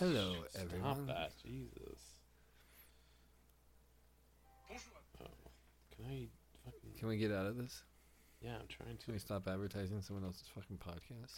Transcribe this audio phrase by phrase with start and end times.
[0.00, 1.06] Hello, Stop everyone.
[1.08, 2.00] that, Jesus.
[5.20, 5.26] Oh,
[5.94, 6.28] can I
[6.64, 6.92] fucking?
[6.98, 7.82] Can we get out of this?
[8.40, 9.04] Yeah, I'm trying to.
[9.04, 9.26] Can we to.
[9.26, 11.36] stop advertising someone else's fucking podcast?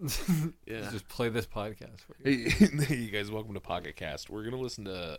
[0.64, 0.90] Yeah.
[0.92, 2.48] Just play this podcast for you.
[2.84, 4.30] Hey, you guys, welcome to Pocket Cast.
[4.30, 5.18] We're gonna listen to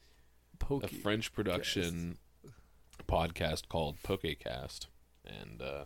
[0.70, 2.18] a French production
[3.08, 4.86] podcast called Pokecast,
[5.26, 5.84] and uh,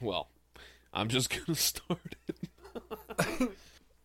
[0.00, 0.28] well,
[0.92, 3.50] I'm just gonna start it.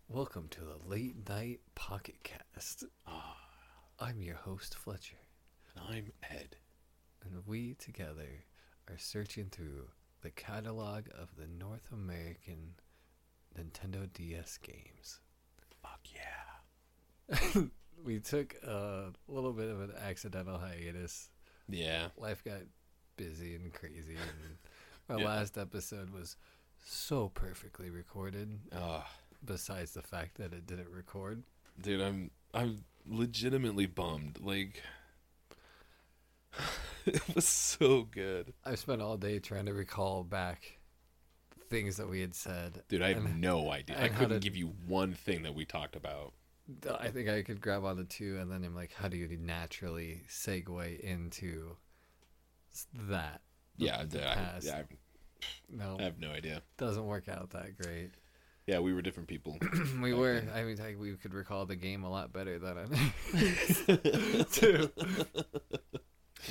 [0.07, 2.83] Welcome to the late night pocket cast.
[3.07, 3.37] Ah,
[3.99, 5.17] I'm your host Fletcher,
[5.75, 6.57] and I'm Ed.
[7.25, 8.43] and we together
[8.89, 9.87] are searching through
[10.21, 12.75] the catalog of the North American
[13.57, 15.19] Nintendo DS games.
[15.81, 17.63] Fuck yeah.
[18.03, 21.29] We took a little bit of an accidental hiatus.
[21.69, 22.07] Yeah.
[22.17, 22.59] Life got
[23.15, 24.57] busy and crazy, and
[25.09, 25.27] our Yeah.
[25.29, 26.35] last episode was
[26.85, 28.59] so perfectly recorded.
[28.75, 29.09] Ah,
[29.45, 31.43] Besides the fact that it didn't record,
[31.81, 34.39] dude, I'm I'm legitimately bummed.
[34.41, 34.81] Like,
[37.05, 40.77] it was so good, I spent all day trying to recall back
[41.69, 42.83] things that we had said.
[42.87, 43.01] dude.
[43.01, 44.01] I have And- no idea.
[44.01, 46.33] I couldn't to- give you one thing that we talked about.
[46.97, 49.27] I think I could grab on the two, and then I'm like, how do you
[49.37, 51.75] naturally segue into
[53.09, 53.41] that?
[53.75, 54.83] Yeah, the I, yeah,
[55.69, 56.61] No, I have no idea.
[56.77, 58.11] doesn't work out that great.
[58.67, 59.57] Yeah, we were different people.
[60.01, 60.39] we were.
[60.39, 60.49] then.
[60.53, 64.89] I mean, like, we could recall the game a lot better than I too.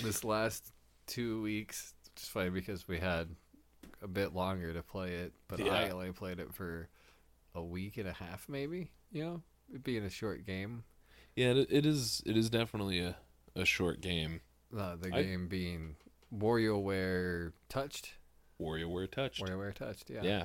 [0.02, 0.72] this last
[1.06, 3.28] two weeks, it's funny because we had
[4.02, 6.88] a bit longer to play it, but I only played it for
[7.54, 8.90] a week and a half, maybe.
[9.10, 10.84] You know, it being a short game.
[11.34, 12.22] Yeah, it, it is.
[12.26, 13.16] It is definitely a,
[13.56, 14.40] a short game.
[14.76, 15.96] Uh, the I- game being
[16.34, 18.14] WarioWare touched.
[18.60, 19.42] WarioWare touched.
[19.42, 20.10] WarioWare touched.
[20.10, 20.20] Yeah.
[20.22, 20.44] yeah.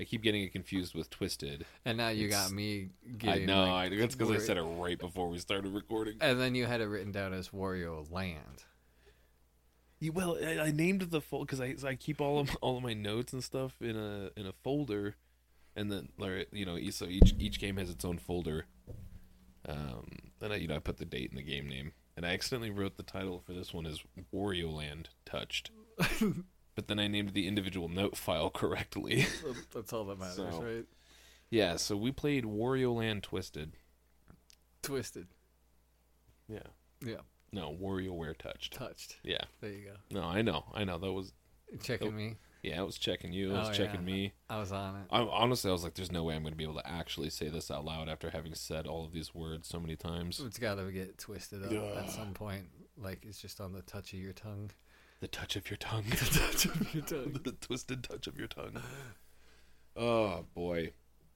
[0.00, 1.66] I keep getting it confused with Twisted.
[1.84, 2.90] And now you It's- got me
[3.24, 3.62] I know.
[3.66, 6.16] like, I, that's because I said it right before we started recording.
[6.20, 8.64] And then you had it written down as Wario Land.
[10.00, 12.82] You, well, I, I named the folder because I I keep all of all of
[12.84, 15.16] my notes and stuff in a in a folder,
[15.74, 16.10] and then
[16.52, 18.66] you know so each each game has its own folder.
[19.68, 20.06] Um,
[20.40, 22.70] and I you know I put the date and the game name, and I accidentally
[22.70, 23.98] wrote the title for this one as
[24.32, 25.72] Wario Land Touched,
[26.78, 29.26] but then I named the individual note file correctly.
[29.74, 30.84] That's all that matters, So- right?
[31.50, 33.72] yeah, so we played Wario Land Twisted.
[34.80, 35.26] Twisted.
[36.48, 36.60] Yeah,
[37.04, 37.22] Yeah.
[37.50, 38.74] no WarioWare Touched.
[38.74, 39.16] Touched.
[39.24, 39.96] Yeah, There you go.
[40.20, 41.32] no, I know, I know that was
[41.82, 42.12] Checking Oh.
[42.12, 42.36] me.
[42.62, 44.14] yeah, I was checking you, I was Oh, checking yeah.
[44.14, 44.32] me.
[44.48, 45.06] I was on it.
[45.10, 47.28] I, honestly, I was like, "There's no way I'm going to be able to actually
[47.30, 50.58] say this out loud after having said all of these words so many times." It's
[50.60, 52.04] got to get twisted up Ugh.
[52.04, 52.68] at some point.
[52.96, 54.70] Like it's just on the touch of your tongue.
[55.20, 57.40] The touch of your tongue, the touch of your tongue.
[57.44, 58.80] the twisted touch of your tongue.
[59.96, 60.92] Oh boy,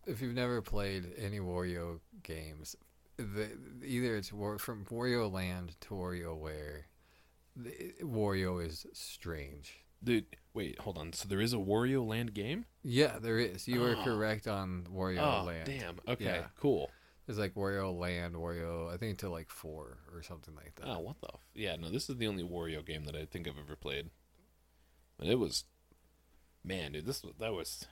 [0.07, 2.77] If you've never played any Wario games,
[3.17, 3.51] the,
[3.85, 6.83] either it's War, from Wario Land to WarioWare,
[7.57, 9.81] the, Wario is strange.
[10.03, 10.27] dude.
[10.55, 11.13] Wait, hold on.
[11.15, 12.67] So there is a Wario Land game?
[12.83, 13.67] Yeah, there is.
[13.67, 14.05] You were Oh.
[14.05, 15.65] correct on Wario oh, Land.
[15.67, 15.99] damn.
[16.07, 16.45] Okay, Yeah.
[16.61, 16.91] cool.
[17.27, 20.87] There's like Wario Land, Wario, I think to like four or something like that.
[20.89, 21.29] Oh, what the?
[21.33, 21.89] F- yeah, no.
[21.89, 24.11] This is the only Wario game that I think I've ever played.
[25.21, 25.65] And it was,
[26.65, 27.07] man, dude.
[27.07, 27.87] This was that was.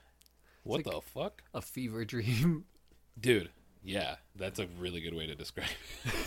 [0.64, 2.64] What like- the fuck, A fever dream.
[3.20, 3.50] dude?
[3.82, 5.66] Yeah, that's a really good way to describe.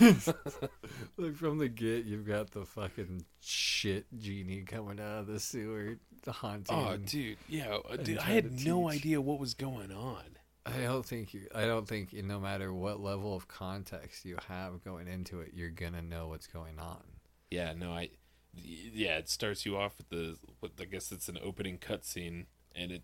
[1.16, 5.98] like from the get, you've got the fucking shit genie coming out of the sewer,
[6.24, 6.76] the haunting.
[6.76, 8.18] Oh, dude, yeah, uh, dude.
[8.18, 10.24] I had no idea what was going on.
[10.66, 11.46] I don't think you.
[11.54, 15.70] I don't think no matter what level of context you have going into it, you're
[15.70, 17.02] gonna know what's going on.
[17.50, 18.10] Yeah, no, I.
[18.54, 20.36] Yeah, it starts you off with the.
[20.60, 23.02] What I guess it's an opening cutscene, and it.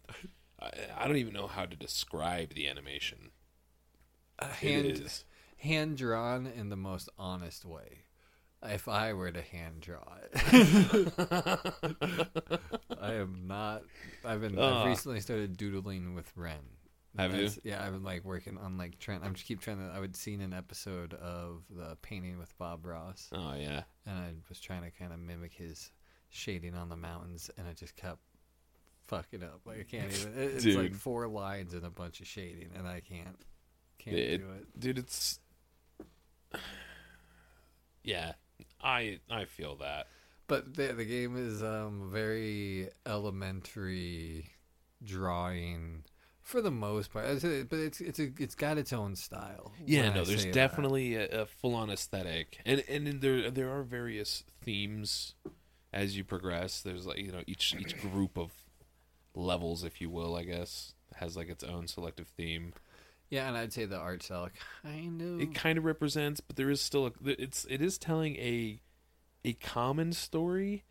[0.60, 3.31] I, I don't even know how to describe the animation.
[4.41, 5.25] It hand is.
[5.59, 8.04] hand drawn in the most honest way.
[8.62, 11.12] If I were to hand draw it,
[13.00, 13.82] I am not.
[14.25, 14.59] I've been.
[14.59, 14.81] Ah.
[14.81, 16.79] I've recently started doodling with Ren.
[17.19, 17.50] Have you?
[17.65, 19.23] Yeah, I've been like working on like trying.
[19.25, 19.93] I'm just keep trying to.
[19.94, 23.82] I would seen an episode of the painting with Bob Ross, Oh yeah.
[24.06, 25.90] and I was trying to kind of mimic his
[26.29, 28.20] shading on the mountains, and I just kept
[29.08, 29.61] fucking up.
[29.64, 30.34] Like I can't even.
[30.38, 33.37] it- It's like four lines and a bunch of shading, and I can't
[33.99, 34.81] can't It- do it.
[34.81, 35.40] dude it's
[38.02, 38.32] yeah
[38.82, 40.06] i i feel that
[40.46, 44.46] But the the game is um very elementary
[45.05, 46.05] drawing
[46.50, 47.26] for the most part.
[47.70, 49.73] But it's it's a, it's got its own style.
[49.87, 54.44] yeah no I there's definitely a, a full-on aesthetic and and there there are various
[54.62, 55.35] themes
[55.93, 58.52] as you progress there's like you know each each group of
[59.35, 62.73] levels if you will i guess has like its own selective theme
[63.31, 64.49] Yeah, and I'd say the art style
[64.82, 65.41] kind of.
[65.41, 68.81] It kind of represents, but there is still a, it's it is telling a
[69.44, 70.82] a common story.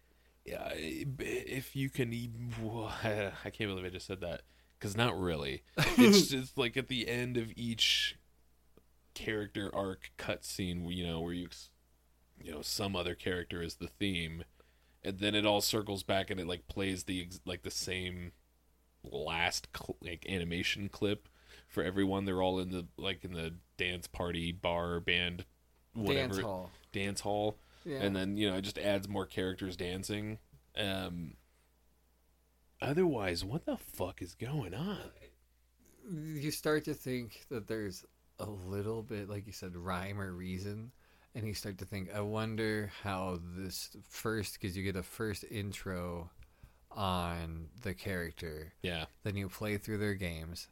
[0.46, 2.12] Yeah, if you can,
[3.04, 4.42] I can't believe I just said that
[4.80, 5.64] because not really.
[5.98, 8.16] It's just like at the end of each
[9.14, 11.50] character arc cutscene, you know, where you,
[12.42, 14.44] you know, some other character is the theme,
[15.04, 18.32] and then it all circles back and it like plays the like the same
[19.04, 21.28] last cl- like animation clip
[21.68, 22.26] for everyone.
[22.26, 25.46] They're all in the like in the dance party bar band,
[25.94, 26.72] whatever dance hall.
[26.94, 27.98] dance hall, Yeah.
[28.00, 30.40] and then you know it just adds more characters dancing.
[30.78, 31.34] Um.
[32.82, 35.00] Otherwise, what the fuck is going on?
[36.12, 38.04] you start to think that there's
[38.40, 40.92] a little bit, like you said, rhyme or reason,
[41.36, 45.46] and you start to think, I wonder how this first, because you get a first
[45.52, 46.32] intro
[46.92, 50.68] on the character, Yeah, then you play through their games,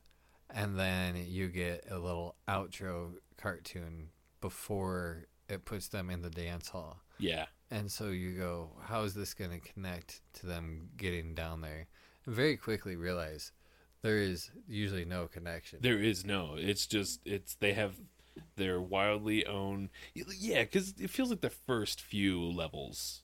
[0.49, 4.09] and then you get a little outro cartoon
[4.41, 7.01] before it puts them in the dance hall.
[7.19, 11.61] yeah, And so you go, how is this going to connect to them getting down
[11.61, 11.87] there?
[12.25, 13.51] And very quickly realize
[14.03, 15.79] there is usually no connection.
[15.81, 16.55] there is no.
[16.57, 17.95] It's just it's they have
[18.55, 19.89] their wildly own.
[20.13, 23.23] Yeah, because it feels like the first few levels.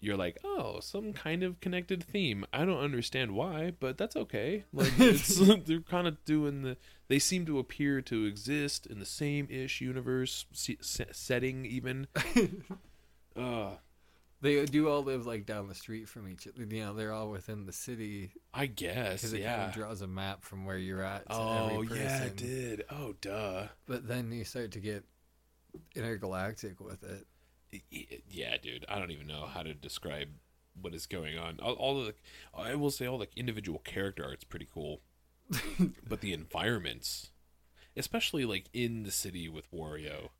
[0.00, 2.44] You're like, oh, some kind of connected theme.
[2.52, 4.64] I don't understand why, but that's okay.
[4.70, 5.36] Like it's,
[5.66, 6.76] they're kind of doing the.
[7.08, 12.06] They seem to appear to exist in the same ish universe se- se- setting, even.
[13.36, 13.70] uh,
[14.40, 16.64] They do all live like down the street from each other.
[16.64, 19.56] You know, they're all within the city I guess, because it yeah.
[19.56, 21.28] kind of draws a map from where you're at.
[21.28, 22.84] To oh yeah, it did.
[22.90, 23.68] Oh duh.
[23.86, 25.04] But then you start to get
[25.94, 27.26] intergalactic with it.
[28.28, 30.28] Yeah dude i don't even know how to describe
[30.80, 32.14] what is going on all, all the
[32.56, 35.00] i will say all the individual character art's pretty cool
[36.08, 37.30] but the environments
[37.96, 40.30] especially like in the city with wario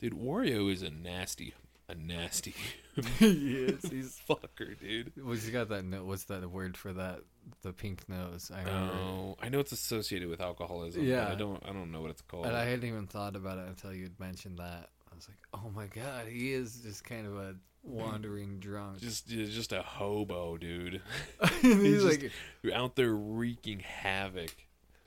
[0.00, 1.54] dude wario is a nasty
[1.88, 2.54] a nasty
[3.20, 4.20] yes, he's.
[4.28, 5.84] fucker dude What's he's got that?
[5.84, 7.20] No, what's that word for that?
[7.62, 8.50] The pink nose.
[8.54, 8.94] I remember.
[8.94, 11.24] no i know it's associated with alcoholism Yeah.
[11.24, 13.58] but i don't i don't know what it's called And I hadn't even thought about
[13.58, 14.90] it until you'd mentioned that.
[15.10, 18.98] I was like, oh my god, he is just kind of a wandering drunk.
[19.00, 21.00] just just a hobo dude
[21.62, 22.30] he's he's like
[22.74, 24.54] out there wreaking havoc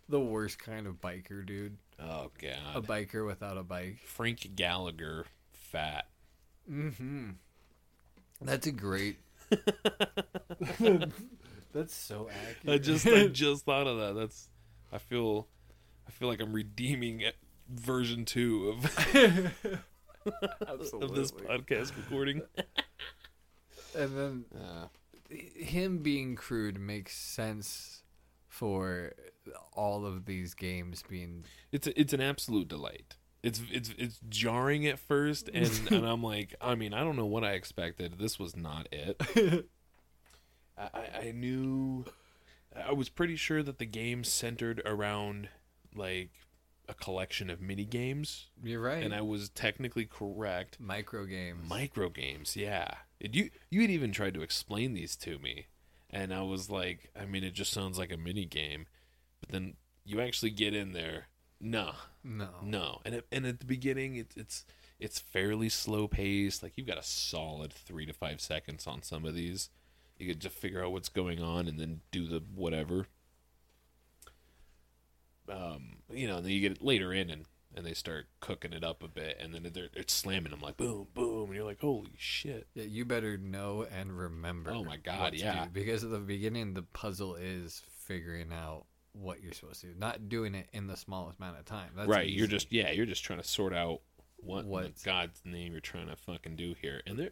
[0.09, 1.77] the worst kind of biker dude.
[1.99, 3.99] oh god A biker without a bike.
[4.05, 6.05] Frank Gallagher fat.
[6.69, 7.29] Mm-hmm.
[8.41, 9.17] That's a great.
[11.73, 12.75] That's so accurate.
[12.75, 14.19] I just I just thought of that.
[14.19, 14.49] That's
[14.91, 15.47] I feel
[16.07, 17.23] I feel like I'm redeeming
[17.69, 18.85] version 2 of
[20.63, 22.41] of this podcast recording.
[23.95, 24.87] And then Uh,
[25.29, 28.03] him being crude makes sense
[28.47, 29.13] for
[29.73, 33.15] all of these games being it's a, it's an absolute delight.
[33.43, 37.25] It's it's it's jarring at first and and I'm like, I mean, I don't know
[37.25, 38.19] what I expected.
[38.19, 39.21] This was not it.
[40.77, 42.05] I I- knew
[42.75, 45.49] I was pretty sure that the game centered around
[45.93, 46.29] like
[46.87, 49.03] a collection of mini games You're right.
[49.03, 50.79] and I was technically correct.
[50.79, 51.69] Micro games.
[51.69, 52.95] Micro games, yeah.
[53.19, 55.67] It, you you had even tried to explain these to me,
[56.09, 58.87] and I was like, I mean, it just sounds like a mini game,
[59.39, 61.27] but then you actually get in there,
[61.61, 61.93] no,
[62.23, 62.49] no.
[62.63, 64.65] no, and it, and at the beginning, it's it's
[64.99, 66.63] it's fairly slow paced.
[66.63, 69.69] Like you've got a solid three to five seconds on some of these.
[70.17, 73.07] You could just figure out what's going on and then do the whatever.
[75.49, 78.73] Um, you know, and then you get it later in and and they start cooking
[78.73, 81.65] it up a bit, and then they're it's slamming them like boom, boom, and you're
[81.65, 82.67] like, holy shit.
[82.73, 84.71] Yeah, you better know and remember.
[84.71, 85.65] Oh my God, yeah.
[85.65, 89.93] do, because at the beginning, the puzzle is figuring out what you're supposed to do,
[89.97, 91.89] not doing it in the smallest amount of time.
[91.95, 94.01] That's right, you're just yeah, you're just trying to sort out
[94.37, 97.01] what in God's name you're trying to fucking do here.
[97.05, 97.31] And there,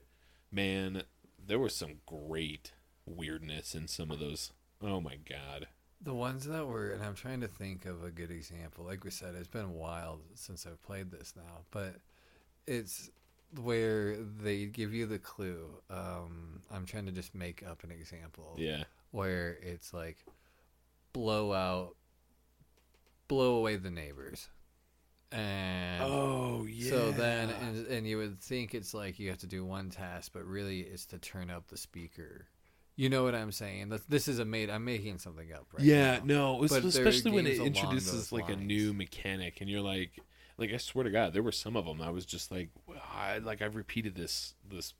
[0.52, 1.04] man,
[1.44, 2.74] there was some great
[3.06, 4.52] weirdness in some of those.
[4.82, 5.68] Oh my god.
[6.02, 8.86] the ones that were, and I'm trying to think of a good example.
[8.86, 11.96] Like we said, it's been a while since I've played this now, but
[12.68, 13.10] it's
[13.60, 15.66] where they give you the clue.
[15.90, 18.56] Um, I'm trying to just make up an example.
[18.58, 18.84] Yeah.
[19.12, 20.24] where it's like
[21.20, 21.96] blow out
[23.28, 24.48] blow away the neighbors.
[25.32, 26.90] And Oh yeah.
[26.90, 30.32] so then and, and you would think it's like you have to do one task
[30.34, 32.48] but really it's to turn up the speaker.
[32.96, 33.94] You know what i'm saying?
[34.08, 36.58] This is a made i'm making something up right yeah, now.
[36.58, 40.20] no, But especially when it introduces like a new mechanic, and you're like,
[40.58, 43.02] like I swear to God, there were some of them I was just like, well,
[43.14, 44.94] I, like I've repeated this this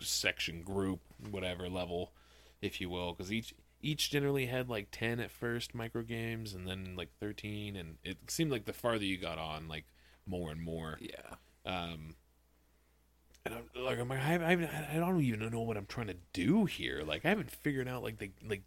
[0.00, 2.12] section group whatever level,
[2.62, 6.66] if you will, because each each generally had like 10 at first micro games and
[6.66, 9.84] then like 13 and it seemed like the farther you got on like
[10.26, 10.98] more and more.
[11.00, 11.34] Yeah.
[11.64, 12.14] um
[13.44, 16.16] and I'm like I'm like I, I, I don't even know what I'm trying to
[16.32, 17.02] do here.
[17.04, 18.62] Like I haven't figured out like the like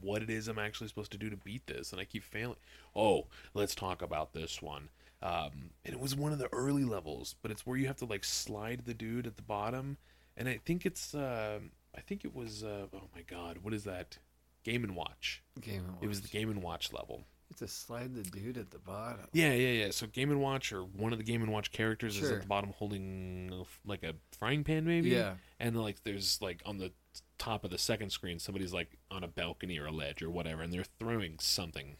[0.00, 2.56] what it is I'm actually supposed to do to beat this and I keep failing.
[2.94, 4.88] Oh let's talk about this one.
[5.22, 8.04] Um and it was one of the early levels but it's where you have to
[8.06, 9.96] like slide the dude at the bottom
[10.36, 11.60] and I think it's uh
[11.96, 14.18] I think it was uh oh my god what is that
[14.64, 16.02] Game and Watch Game and Watch.
[16.02, 19.26] it was the Game and Watch level It's a slide the dude at the bottom.
[19.32, 19.90] yeah, yeah, yeah.
[19.90, 22.34] So Game and Watch or one of the Game and Watch characters is Sure.
[22.36, 25.10] at the bottom holding like a frying pan, maybe.
[25.10, 25.34] Yeah.
[25.58, 26.92] And like there's like on the
[27.38, 30.62] top of the second screen, somebody's like on a balcony or a ledge or whatever,
[30.62, 31.96] and they're throwing something,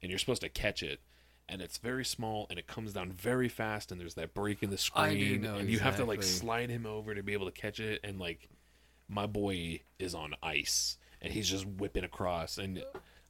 [0.00, 1.00] and you're supposed to catch it.
[1.46, 4.70] And it's very small, and it comes down very fast, and there's that break in
[4.70, 6.46] the I do screen, know and you have to like exactly.
[6.46, 8.00] slide him over to be able to catch it.
[8.02, 8.48] And like,
[9.10, 12.84] my boy is on ice, and he's just whipping across, and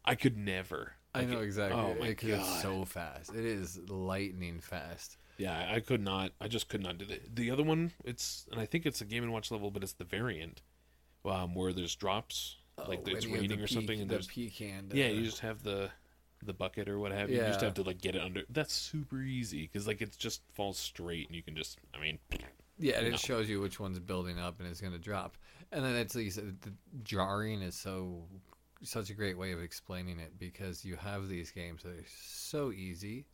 [0.05, 0.93] I could never.
[1.15, 1.81] I know exactly.
[1.81, 2.61] Oh my it's God.
[2.63, 3.33] so fast.
[3.35, 5.17] It is lightning fast.
[5.39, 6.33] Yeah, I- could not.
[6.41, 7.35] I just could not do it.
[7.35, 9.93] The other one, it's and I think it's a Game and Watch level, but it's
[9.95, 10.61] the variant,
[11.25, 12.57] um, where there's drops,
[12.89, 14.91] like Oh, it's you have raining or something, and the there's pecan.
[14.93, 15.91] yeah, uh, you just have the
[16.43, 17.37] the bucket or what have you.
[17.37, 18.43] You just have to like get it under.
[18.51, 21.79] That's super easy because like it just falls straight, and you can just.
[21.97, 22.19] I mean,
[22.77, 23.15] Yeah, and No.
[23.15, 25.37] it shows you which one's building up and is going to drop.
[25.75, 28.23] And then it's said, the jarring is so
[28.83, 32.71] such a great way of explaining it because you have these games that are so
[32.71, 33.27] easy.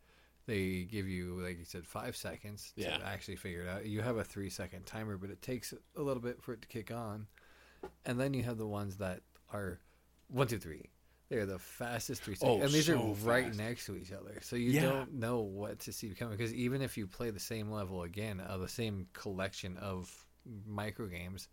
[0.47, 2.99] They give you, like you said, five seconds to Yeah.
[3.05, 3.85] actually figure it out.
[3.85, 6.69] You have a three second timer, but it takes a little bit for it to
[6.69, 7.27] kick on.
[8.07, 9.21] And then you have the ones that
[9.53, 9.79] are
[10.29, 10.87] one, two, three.
[11.29, 12.59] They're the fastest three seconds.
[12.61, 13.59] Oh, and these are right fast.
[13.59, 14.39] next to each other.
[14.41, 14.83] So you Yeah.
[14.83, 16.37] don't know what to see coming.
[16.37, 20.27] Because even if you play the same level again, uh, the same collection of
[20.67, 21.49] micro games,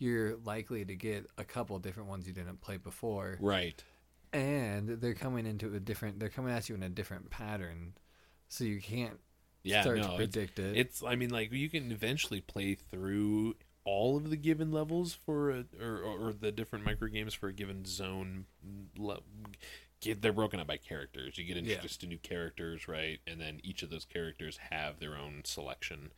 [0.00, 3.36] you're likely to get a couple different ones you didn't play before.
[3.40, 3.80] right?
[4.32, 7.94] And they're coming into a different, they're coming at you in a different pattern.
[8.48, 9.18] So you can't
[9.62, 10.76] Yeah, start no, to it's, predict it.
[10.76, 11.02] it's.
[11.04, 13.54] I mean, like you can eventually play through
[13.84, 17.52] all of the given levels for a, or, or the different micro games for a
[17.52, 18.46] given zone.
[18.96, 19.20] le-
[20.00, 21.36] get- They're broken up by characters.
[21.36, 21.72] You get Yeah.
[21.74, 23.18] introduced to new characters, right?
[23.26, 26.12] And then each of those characters have their own selection.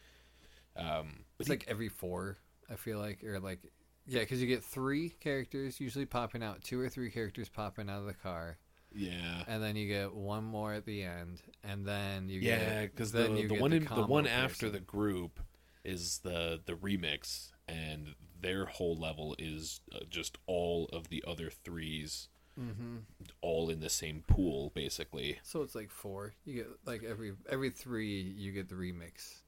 [0.76, 2.38] Um, It's like every four,
[2.72, 3.72] I feel like, or like,
[4.06, 8.00] yeah, because you get three characters usually popping out, two or three characters popping out
[8.00, 8.58] of the car,
[8.94, 12.78] yeah, and then you get one more at the end, and then you yeah, get
[12.86, 14.72] because the the one in, the one after person.
[14.72, 15.40] the group
[15.84, 21.50] is the the remix, and their whole level is uh, just all of the other
[21.50, 22.28] threes
[22.60, 22.98] Mm-hmm.
[23.40, 25.40] all in the same pool, basically.
[25.42, 26.34] So it's like four.
[26.44, 29.42] You get like every every three, you get the remix.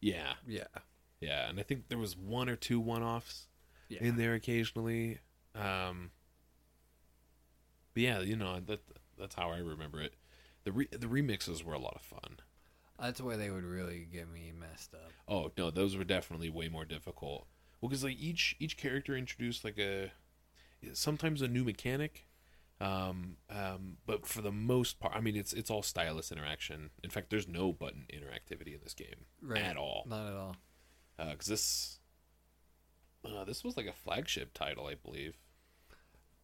[0.00, 0.66] Yeah, Yeah,
[1.20, 3.48] yeah, and I think there was one or two one-offs
[3.88, 3.98] yeah.
[4.00, 5.18] in there occasionally.
[5.54, 6.10] Um,
[7.94, 8.80] but yeah, you know that
[9.18, 10.14] that's how I remember it.
[10.64, 12.40] The re- the remixes were a lot of fun.
[13.00, 15.12] That's where they would really get me messed up.
[15.28, 17.46] Oh no, those were definitely way more difficult.
[17.80, 20.12] Well, because like each each character introduced like a
[20.92, 22.26] sometimes a new mechanic,
[22.80, 26.90] um, um, but for the most part, I mean it's it's all stylus interaction.
[27.02, 29.62] In fact, there's no button interactivity in this game Right.
[29.62, 30.04] at all.
[30.08, 30.56] Not at all.
[31.18, 31.98] Because this
[33.24, 35.36] uh, this was like a flagship title, I believe.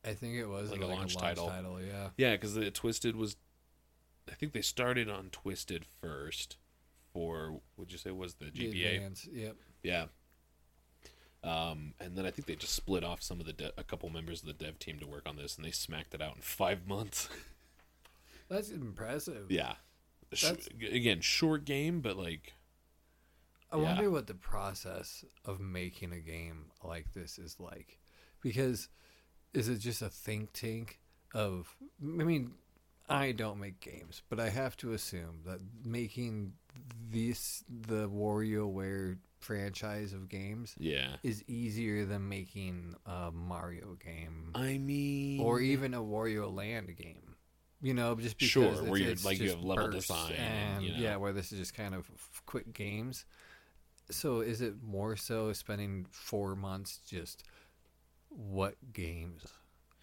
[0.05, 1.47] I think it was Like like a a launch launch, title.
[1.49, 1.81] title.
[1.81, 2.09] Yeah.
[2.17, 3.37] Yeah, because the Twisted was.
[4.31, 6.57] I think they started on Twisted first.
[7.13, 8.95] For would you say was the The GBA?
[8.97, 9.57] advance, Yep.
[9.83, 10.07] Yeah.
[11.45, 14.09] Um, and then I think they just split off some of the de- a couple
[14.11, 16.41] members of the dev team to work on this, and they smacked it out in
[16.43, 17.29] five months.
[18.49, 19.51] That's impressive.
[19.51, 19.75] yeah.
[20.33, 22.55] Sh- That's- again, short game, but like,
[23.73, 23.83] I Yeah.
[23.83, 27.99] wonder what the process of making a game like this is like.
[28.43, 28.89] Because
[29.55, 31.01] is it just a think tank
[31.35, 32.53] of I mean,
[33.09, 36.53] I don't make games, but I have to assume that making
[37.11, 41.17] this the WarioWare franchise of games yeah.
[41.23, 47.37] is easier than making a Mario game I mean, or even a Wario Land game.
[47.81, 50.85] You know, just because Sure, it's- where you're- it's like you have level design, and
[50.85, 50.99] you know.
[50.99, 52.09] yeah, where this is just kind of
[52.47, 53.25] quick games.
[54.11, 57.45] So is it more so spending four months just
[58.29, 59.45] what games?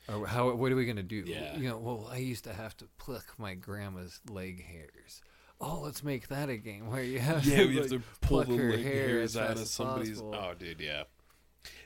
[0.08, 0.52] Or how?
[0.54, 1.24] What are we gonna do?
[1.26, 1.56] Yeah.
[1.58, 5.22] You know, well, I used to have to pluck my grandma's leg hairs.
[5.62, 8.44] Oh, let's make that a game where you have yeah, to, we have to pull
[8.44, 10.22] pluck the her leg hair hairs out of somebody's.
[10.22, 10.36] possible.
[10.36, 11.04] Oh, dude, yeah.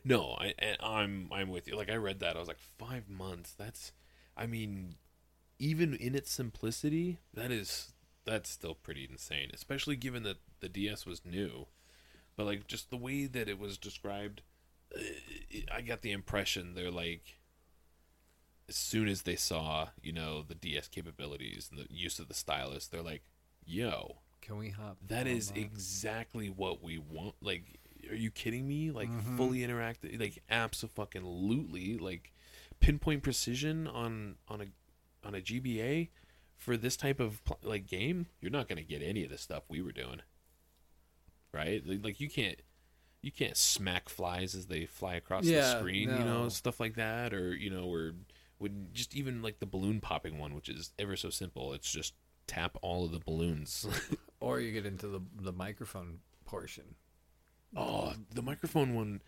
[0.06, 1.76] No, I, I'm I'm with you.
[1.76, 3.54] Like I read that, I was like, five months.
[3.58, 3.92] That's,
[4.38, 4.96] I mean,
[5.60, 7.94] even in its simplicity, that is
[8.26, 9.50] that's still pretty insane.
[9.54, 11.68] Especially given that the DS was new,
[12.36, 14.42] but like just the way that it was described,
[14.96, 15.00] uh,
[15.72, 17.40] I got the impression they're like
[18.70, 22.34] as soon as they saw, you know, the DS capabilities and the use of the
[22.34, 23.24] stylus, they're like,
[23.66, 24.98] "Yo, Can we hop?
[25.08, 25.66] that is online?
[25.66, 28.90] exactly what we want." Like, are you kidding me?
[28.92, 29.38] Like Mhm.
[29.38, 32.32] fully interactive, like absolutely, like
[32.80, 34.68] pinpoint precision on on a
[35.28, 36.10] on a GBA
[36.58, 38.28] for this type of like game.
[38.40, 40.22] You're not going to get any of the stuff we were doing,
[41.54, 41.82] right?
[41.86, 42.62] Like, you can't
[43.22, 46.96] you can't smack flies as they fly across the Yeah, screen, you know, stuff like
[46.96, 48.14] that, or you know, or
[48.60, 51.74] when just even like the balloon popping one, which is ever so simple.
[51.74, 52.14] It's just
[52.48, 53.88] tap all of the balloons.
[54.40, 56.98] Or you get into the the microphone portion.
[57.76, 59.22] oh, the microphone one.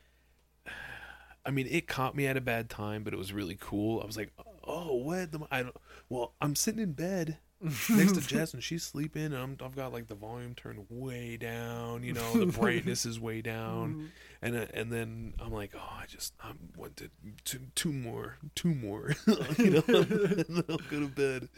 [1.46, 4.02] I mean, it caught me at a bad time, but it was really cool.
[4.02, 5.76] I was like, "Oh, what?" The, I don't.
[6.10, 9.94] Well, I'm sitting in bed next to Jess, and she's sleeping, and I'm, I've got
[9.94, 12.04] like the volume turned way down.
[12.04, 16.06] You know, the brightness is way down, and uh, and then I'm like, "Oh, I
[16.08, 17.12] just I wanted
[17.44, 19.14] two two more, two more,"
[19.58, 21.50] you know, and then I'll go to bed.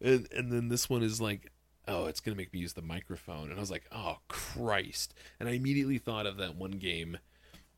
[0.00, 1.52] And and then this one is like,
[1.88, 5.48] "Oh, it's gonna make me use the microphone," and I was like, "Oh Christ!" And
[5.48, 7.18] I immediately thought of that one game.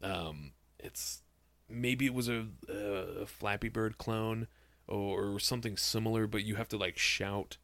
[0.02, 1.22] Um, it's
[1.68, 4.46] maybe it was a, a Flappy Bird clone
[4.88, 7.58] or something similar, but you have to like shout,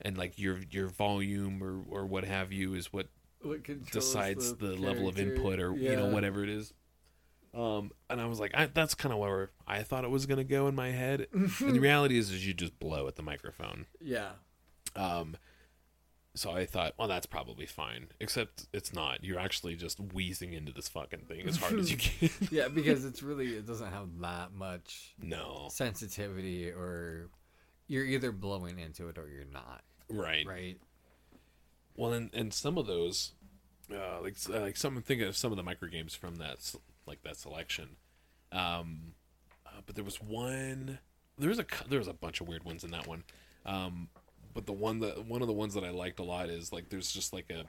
[0.00, 3.08] and like your your volume or or what have you is what
[3.42, 6.72] What decides the, level of input or you know whatever it is.
[7.52, 10.44] Um, and I was like, I, that's kind of where I thought it was gonna
[10.44, 11.28] go in my head.
[11.32, 13.86] and the reality is, is you just blow at the microphone.
[14.00, 14.30] Yeah.
[14.96, 15.36] Um,
[16.36, 18.08] so I thought, well, that's probably fine.
[18.18, 19.22] Except it's not.
[19.22, 22.30] You're actually just wheezing into this fucking thing as hard as you can.
[22.50, 27.30] Yeah, because it's really it doesn't have that much no, sensitivity or
[27.86, 30.44] you're either blowing into it or you're not, right.
[30.46, 30.78] right?
[31.96, 33.32] Well, and and some of those,
[33.92, 36.74] uh, like like some thinking of some of the micro games from that
[37.06, 37.90] like that selection.
[38.50, 39.14] Um,
[39.64, 40.98] uh, but there was one.
[41.38, 43.22] There was a there was a bunch of weird ones in that one.
[43.64, 44.08] Um,
[44.54, 46.88] but the one that one of the ones that I liked a lot is like
[46.88, 47.64] there's just like a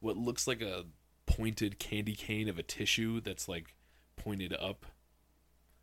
[0.00, 0.84] what looks like a
[1.26, 3.74] pointed candy cane of a tissue that's like
[4.16, 4.84] pointed up.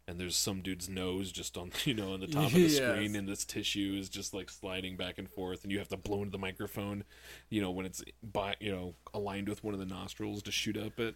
[0.08, 2.76] And there's some dude's nose just on, you know, on the top of the Yes.
[2.76, 5.98] screen, and this tissue is just like sliding back and forth, and you have to
[5.98, 7.04] blow into the microphone,
[7.50, 10.78] you know, when it's by, you know, aligned with one of the nostrils to shoot
[10.78, 11.16] up it.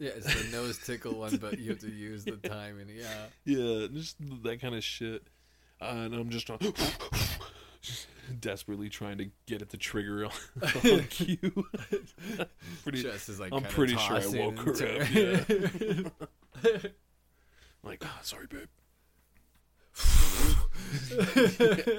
[0.00, 2.88] Yeah, it's the nose tickle one, but you have to use the timing.
[2.88, 3.26] Yeah.
[3.44, 5.22] Yeah, just that kind of shit.
[5.80, 6.58] Uh, and I'm just trying,
[8.40, 10.32] desperately trying to get at the trigger on,
[10.84, 11.36] on cue.
[12.82, 16.12] pretty, Jess is like I'm pretty sure I woke her and up, turning.
[17.82, 18.68] like, oh, sorry, babe.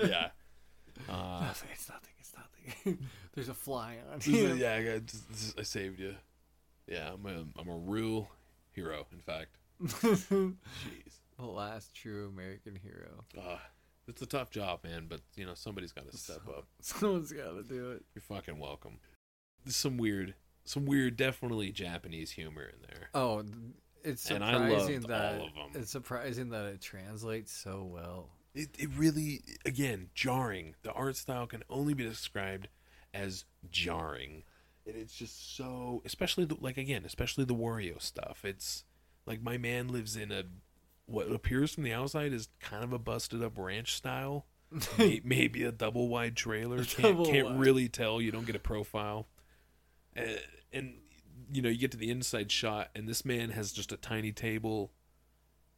[0.10, 0.30] yeah.
[1.10, 2.14] Uh, Nothing, it's nothing.
[2.20, 2.98] It's nothing.
[3.34, 4.54] There's a fly on you.
[4.56, 6.16] yeah, I, got, this- this- I saved you.
[6.88, 8.30] Yeah, I'm a, I'm a real
[8.72, 9.06] hero.
[9.12, 10.56] In fact, jeez,
[11.38, 13.24] the last true American hero.
[13.38, 13.58] uh,
[14.08, 15.06] it's a tough job, man.
[15.10, 16.66] But you know, somebody's got to step up.
[16.82, 18.04] Someone's got to do it.
[18.16, 19.00] You're fucking welcome.
[19.64, 23.10] There's some weird, some weird, definitely Japanese humor in there.
[23.14, 23.44] Oh,
[24.04, 25.82] it's surprising that all of 'em.
[25.82, 28.30] it's surprising that it translates so well.
[28.56, 30.76] It, it really, again, jarring.
[30.82, 32.70] The art style can only be described
[33.14, 34.44] as jarring,
[34.86, 38.46] and it's just so, especially the, like again, especially the Wario stuff.
[38.46, 38.84] It's
[39.26, 40.44] like my man lives in a
[41.08, 44.46] what appears from the outside is kind of a busted up ranch style.
[45.24, 46.84] Maybe a double wide trailer.
[46.84, 47.60] Can't can't wide.
[47.60, 48.22] really tell.
[48.22, 49.28] You don't get a profile.
[50.16, 50.24] Uh,
[50.74, 50.96] and
[51.52, 54.34] you know, you get to the inside shot, and this man has just a tiny
[54.34, 54.92] table,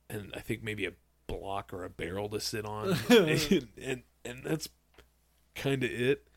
[0.09, 0.93] and I think maybe a
[1.27, 4.69] block or a barrel to sit on, and, and and that's
[5.53, 6.27] kind of it.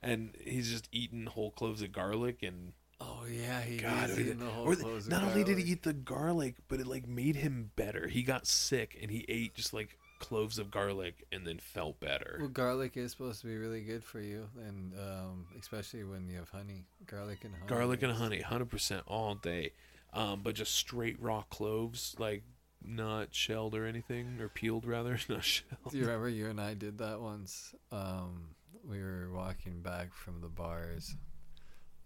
[0.00, 4.46] And he's just eating whole cloves of garlic, and Oh yeah, he God, eating the-
[4.46, 7.06] whole or the- clothes of not only did he eat the garlic, but it like
[7.06, 8.06] made him better.
[8.08, 12.36] He got sick, and he ate just like cloves of garlic, and then felt better.
[12.40, 16.38] Well, garlic is supposed to be really good for you, and um, especially when you
[16.38, 17.66] have honey, garlic and honey.
[17.66, 19.72] garlic and honey, hundred percent all day.
[20.14, 22.44] Um, but just straight raw cloves, like
[22.82, 25.90] not shelled or anything, or peeled rather, not shelled.
[25.90, 27.74] Do you remember you and I did that once?
[27.92, 28.54] Um,
[28.88, 31.14] we were walking back from the bars.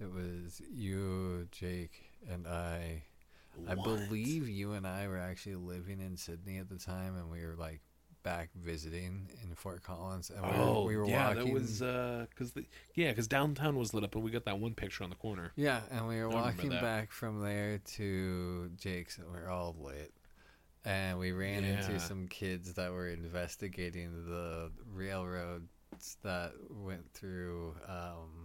[0.01, 3.03] It was you, Jake, and I.
[3.69, 7.45] I believe you and I were actually living in Sydney at the time, and we
[7.45, 7.81] were like
[8.23, 10.31] back visiting in Fort Collins.
[10.31, 11.45] And we were, Oh, we were yeah, walking.
[11.45, 14.59] that was uh, cause the yeah, cause downtown was lit up, and we got that
[14.59, 15.53] one picture on the corner.
[15.57, 20.15] Yeah, and we were walking back from there to Jake's, and we are all lit.
[20.87, 21.75] And we ran Yeah.
[21.75, 25.69] into some kids that were investigating the railroads
[26.23, 28.40] that went through um,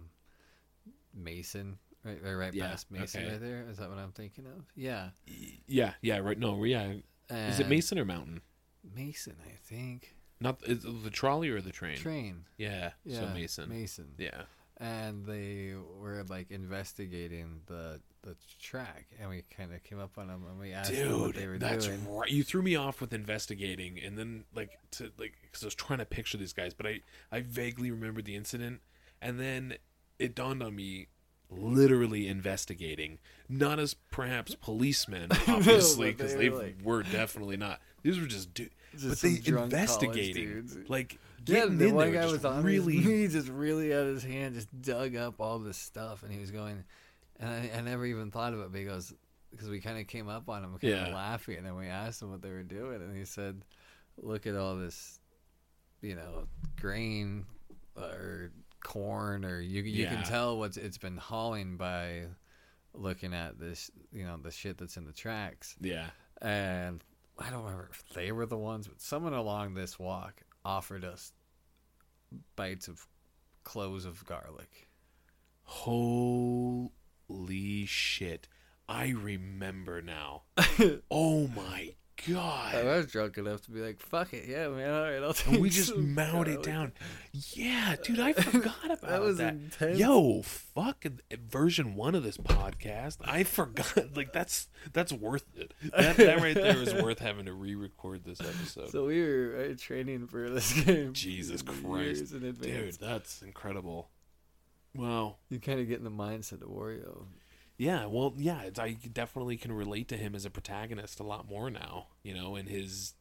[1.16, 3.30] Mason, right, right, right Yeah, past Mason, okay.
[3.32, 3.66] right there.
[3.70, 4.64] Is that what I'm thinking of?
[4.74, 5.08] Yeah.
[5.66, 6.38] Yeah, yeah, right.
[6.38, 6.92] No, yeah.
[7.30, 8.40] Is it Mason or Mountain?
[8.94, 10.14] Mason, I think.
[10.40, 11.96] Not the trolley or the train.
[11.96, 12.44] Train.
[12.58, 12.90] Yeah.
[13.04, 13.20] Yeah.
[13.20, 13.68] So Mason.
[13.68, 14.08] Mason.
[14.18, 14.42] Yeah.
[14.78, 20.26] And they were like investigating the the track, and we kind of came up on
[20.26, 22.06] them, and we asked them what Dude, they were that's doing.
[22.14, 22.28] right.
[22.30, 26.00] You threw me off with investigating, and then like to like because I was trying
[26.00, 27.00] to picture these guys, but I
[27.32, 28.82] I vaguely remembered the incident,
[29.22, 29.76] and then
[30.18, 31.08] it dawned on me,
[31.50, 37.80] literally investigating, not as perhaps policemen, obviously, because they were, like- were definitely not.
[38.02, 40.76] These were just dude, Just but they investigating, dudes.
[40.88, 41.14] like
[41.46, 42.96] Yeah, getting the in one there, guy was on really.
[42.96, 46.38] his knees, just really out his hand, just dug up all this stuff, and he
[46.38, 46.84] was going.
[47.40, 49.12] And I, I never even thought of it because
[49.50, 51.06] because we kind of came up on him, kind Yeah.
[51.08, 53.62] of laughing, and then we asked him what they were doing, and he said,
[54.18, 55.18] "Look at all this,
[56.00, 56.46] you know,
[56.80, 57.44] grain
[57.96, 58.52] or
[58.86, 60.14] corn, or you you Yeah.
[60.14, 62.26] can tell what's it's been hauling by
[62.94, 67.02] looking at this, you know, the shit that's in the tracks." Yeah, and
[67.38, 71.32] I don't remember if they were the ones, but someone along this walk offered us
[72.54, 73.06] bites of
[73.64, 74.88] cloves of garlic.
[75.64, 76.92] holy
[77.86, 78.48] shit!
[78.88, 80.44] I remember now.
[81.10, 81.94] oh my
[82.26, 82.74] god!
[82.74, 85.54] I was drunk enough to be like, "Fuck it, yeah, man, all right, I'll take."
[85.54, 86.92] and we just some mowed it down.
[87.32, 89.54] Yeah, dude, I forgot about That was that.
[89.54, 89.98] intense.
[89.98, 91.04] Yo, fuck
[91.48, 93.18] version one of this podcast.
[93.24, 93.86] I forgot.
[94.16, 95.72] Like that's that's worth it.
[95.96, 98.90] That, that right there is worth having to re-record this episode.
[98.90, 101.12] So we were uh, training for this game.
[101.12, 104.08] Jesus Christ, dude, that's incredible.
[104.94, 105.36] Wow.
[105.50, 107.26] You kind of get in the mindset of Wario.
[107.78, 111.70] Yeah, well, yeah, I definitely can relate to him as a protagonist a lot more
[111.70, 112.06] now.
[112.22, 113.14] You know, and his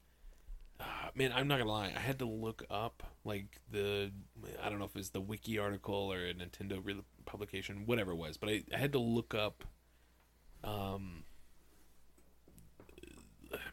[0.79, 4.11] uh, man, I'm not gonna lie, I had to look up like the
[4.63, 8.17] I don't know if it's the wiki article or a Nintendo re- publication, whatever it
[8.17, 9.63] was, but I, I had to look up,
[10.63, 11.23] um,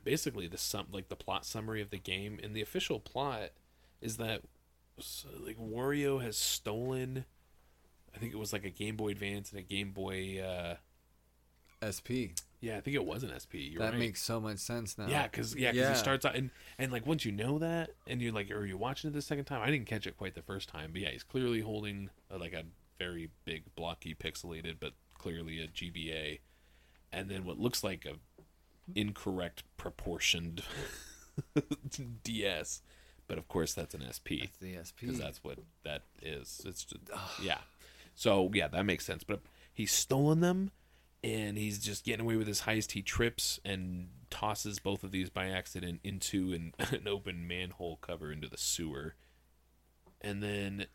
[0.05, 3.51] basically the sum like the plot summary of the game, and the official plot
[4.01, 4.43] is that
[5.41, 7.25] like Wario has stolen.
[8.15, 10.41] I think it was like a Game Boy Advance and a Game Boy.
[10.43, 10.77] Uh,
[11.83, 12.39] SP.
[12.61, 13.59] yeah, I think it was an SP.
[13.75, 13.99] You're that right.
[13.99, 15.09] makes so much sense now.
[15.09, 15.91] yeah, because yeah, 'cause Yeah.
[15.93, 18.77] it starts out and and like once you know that and you're like, or you're
[18.79, 19.63] watching it the second time.
[19.63, 22.53] I didn't catch it quite the first time, but yeah, he's clearly holding uh, like
[22.53, 22.63] a
[23.01, 26.39] very big, blocky, pixelated, but clearly a GBA,
[27.11, 28.15] and then what looks like a
[28.95, 30.63] incorrect proportioned
[32.23, 32.83] DS,
[33.27, 35.01] but of course that's an SP That's the SP.
[35.01, 36.61] because that's what that is.
[36.65, 37.11] It's just,
[37.43, 37.59] yeah.
[38.15, 39.25] So yeah, that makes sense.
[39.25, 39.41] But
[39.73, 40.71] he's stolen them,
[41.23, 42.93] and he's just getting away with his heist.
[42.93, 48.33] He trips and tosses both of these by accident into an, an open manhole cover
[48.33, 49.15] into the sewer,
[50.21, 50.87] and then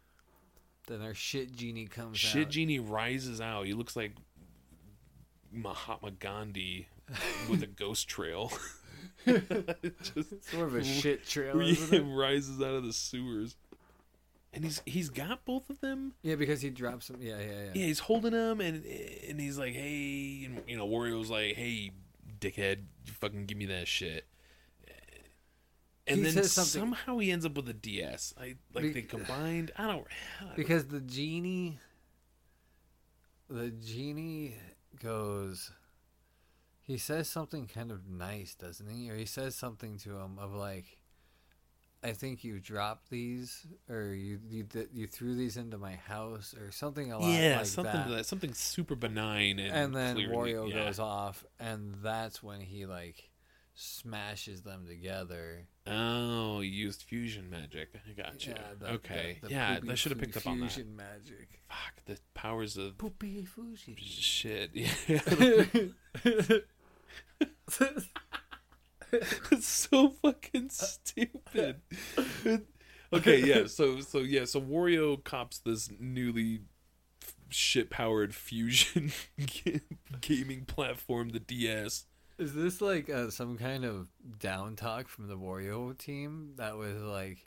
[0.87, 2.51] then our shit genie comes shit out.
[2.51, 3.65] genie rises out.
[3.65, 4.13] He looks like
[5.51, 6.87] Mahatma Gandhi
[7.49, 8.51] with a ghost trail.
[9.25, 13.55] just more of a shit trail, he rises out of the sewers.
[14.57, 17.17] And he's he's got both of them, Yeah, because he drops them.
[17.21, 17.71] Yeah, yeah, yeah.
[17.75, 21.91] Yeah, he's holding him, and and he's like, "Hey," and, you know, Wario's like, "Hey,
[22.39, 24.25] dickhead, you fucking give me that shit."
[26.07, 28.33] And He then somehow he ends up with a DS.
[28.39, 29.71] I like Be- they combined.
[29.77, 30.07] I don't.
[30.55, 31.79] Because the genie,
[33.49, 34.55] the genie
[34.99, 35.71] goes.
[36.81, 39.11] He says something kind of nice, doesn't he?
[39.11, 40.96] Or he says something to him of like,
[42.03, 46.71] "I think you dropped these, or you you you threw these into my house, or
[46.71, 50.53] something a lot yeah, like something that." that, something super benign, and, and then clearly-
[50.53, 50.85] Wario yeah.
[50.85, 53.29] goes off, and that's when he like
[53.75, 55.67] smashes them together.
[55.85, 57.89] Oh, you used fusion magic.
[57.95, 58.55] I got you.
[58.79, 60.71] the- okay, the- the yeah, I should have picked up on that.
[60.71, 61.61] fusion magic.
[61.69, 63.95] Fuck the powers of Poopy fusion.
[63.97, 64.71] shit.
[64.73, 64.91] Yeah.
[69.51, 71.81] it's so fucking stupid.
[73.13, 73.67] okay, yeah.
[73.67, 74.45] So so yeah.
[74.45, 76.61] So Wario cops this newly
[77.49, 79.11] shit powered fusion
[80.21, 82.05] gaming platform, the DS.
[82.37, 87.01] Is this like uh, some kind of down talk from the Wario team that was
[87.01, 87.39] like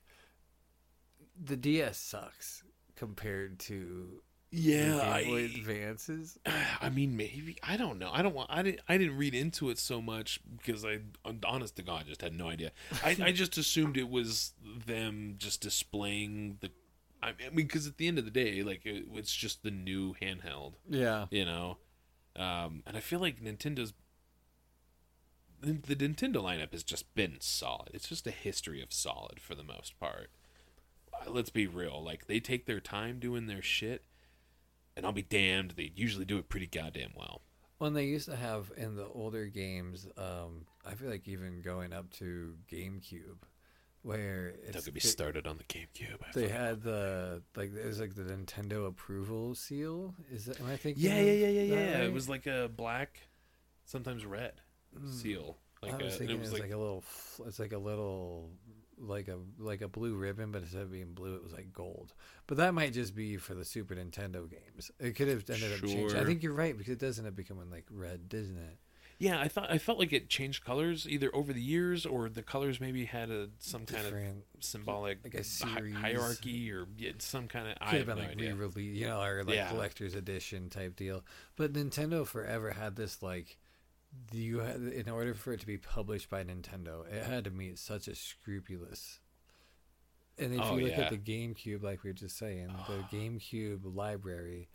[1.43, 2.65] the DS sucks
[2.97, 6.39] compared to Yeah, Game Boy I, Advances?
[6.81, 8.11] I mean maybe I don't know.
[8.13, 8.51] I don't want.
[8.53, 8.81] I didn't.
[8.89, 11.01] I didn't read into it so much because I,
[11.47, 12.73] honest to God, just had no idea.
[13.05, 14.53] I, I just assumed it was
[14.87, 16.71] them just displaying the.
[17.23, 20.15] I mean, because at the end of the day, like it, it's just the new
[20.21, 20.73] handheld.
[20.89, 21.27] Yeah.
[21.31, 21.79] you know
[22.37, 23.93] um and i feel like nintendo's
[25.61, 29.65] the nintendo lineup has just been solid it's just a history of solid for the
[29.65, 30.31] most part
[31.13, 34.05] Uh, let's be real like they take their time doing their shit
[35.01, 37.41] and i'll be damned they usually do it pretty goddamn well
[37.79, 41.95] When they used to have in the older games, um, I feel like even going
[41.95, 43.41] up to GameCube,
[44.03, 46.21] where it's Don't get me started on the GameCube.
[46.23, 50.15] I They had the like it was like the Nintendo approval seal.
[50.31, 51.03] Is that am I thinking?
[51.05, 52.03] yeah, yeah, yeah, yeah, yeah.
[52.05, 53.21] It was like a black,
[53.87, 54.61] sometimes red
[54.95, 55.09] Mm.
[55.09, 55.57] seal.
[55.83, 57.03] Like I was a, thinking it was like, like, a little.
[57.47, 58.51] It's like a little,
[59.01, 62.13] like a like a blue ribbon, but instead of being blue, it was like gold.
[62.47, 64.91] But that might just be for the Super Nintendo games.
[64.99, 66.17] It could have ended up changing.
[66.19, 68.79] I think you're right because it does end up becoming like red, doesn't it?
[69.19, 69.39] yeah.
[69.39, 72.81] I thought I felt like it changed colors either over the years or the colors
[72.81, 74.15] maybe had a some kind of
[74.61, 75.95] symbolic like a hi- series.
[75.95, 76.87] hierarchy or
[77.19, 77.75] some kind of.
[77.81, 79.69] I Could have have been no like re-release, you know, or like Yeah.
[79.71, 81.25] collector's edition type deal.
[81.57, 83.59] But Nintendo forever had this like,
[84.33, 87.79] you had in order for it to be published by Nintendo, it had to meet
[87.79, 89.21] such a scrupulous.
[90.39, 91.03] And if Oh, you look yeah.
[91.03, 94.69] at the GameCube, like we were just saying, the GameCube library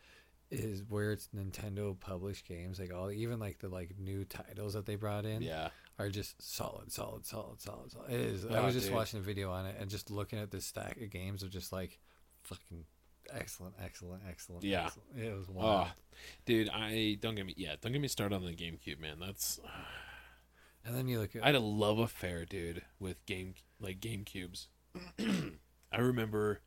[0.51, 4.85] is where it's Nintendo published games, like all even like the like new titles that
[4.85, 5.69] they brought in Yeah.
[5.97, 8.11] are just solid, solid, solid, solid, solid.
[8.11, 8.45] It is.
[8.45, 8.95] I Oh, was just dude.
[8.95, 11.71] watching a video on it and just looking at this stack of games of just
[11.73, 11.99] like
[12.43, 12.85] fucking
[13.33, 14.63] excellent, excellent, excellent.
[14.63, 14.85] Yeah.
[14.85, 15.09] excellent.
[15.19, 15.87] It was wild.
[15.87, 15.91] Oh,
[16.45, 17.53] dude, I don't get me.
[17.57, 19.17] Yeah, don't get me started on the GameCube, man.
[19.19, 19.59] That's
[20.85, 24.67] And then you look at I had a love affair, dude, with game like GameCubes.
[25.19, 26.61] I remember.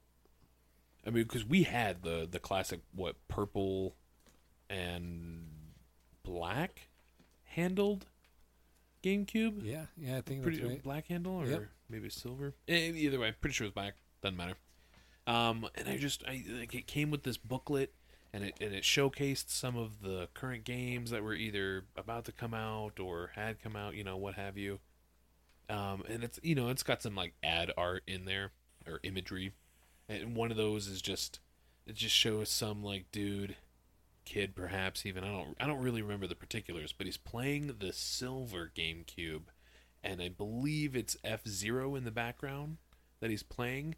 [1.07, 3.94] I mean, because we had the the classic what purple
[4.68, 5.47] and
[6.23, 6.88] black
[7.44, 8.07] handled
[9.03, 9.61] GameCube.
[9.64, 10.83] yeah, yeah, I think Pretty that's right.
[10.83, 11.66] black handle or Yep.
[11.88, 12.55] maybe silver.
[12.66, 13.94] Eh, Either way, pretty sure it was black.
[14.23, 14.55] Doesn't matter.
[15.28, 17.92] Um, and I just I like it came with this booklet,
[18.32, 22.32] and it and it showcased some of the current games that were either about to
[22.32, 24.80] come out or had come out, you know, what have you.
[25.68, 28.52] Um, and it's you know it's got some like ad art in there
[28.86, 29.52] or imagery,
[30.08, 31.40] and one of those is just
[31.86, 33.56] it just shows some like dude,
[34.24, 37.92] kid perhaps even I don't I don't really remember the particulars, but he's playing the
[37.92, 39.42] silver GameCube,
[40.02, 42.78] and I believe it's F Zero in the background
[43.20, 43.96] that he's playing,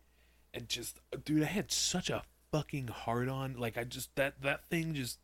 [0.54, 3.54] and just dude, I had such a fucking hard on.
[3.54, 5.18] Like I just that that thing just,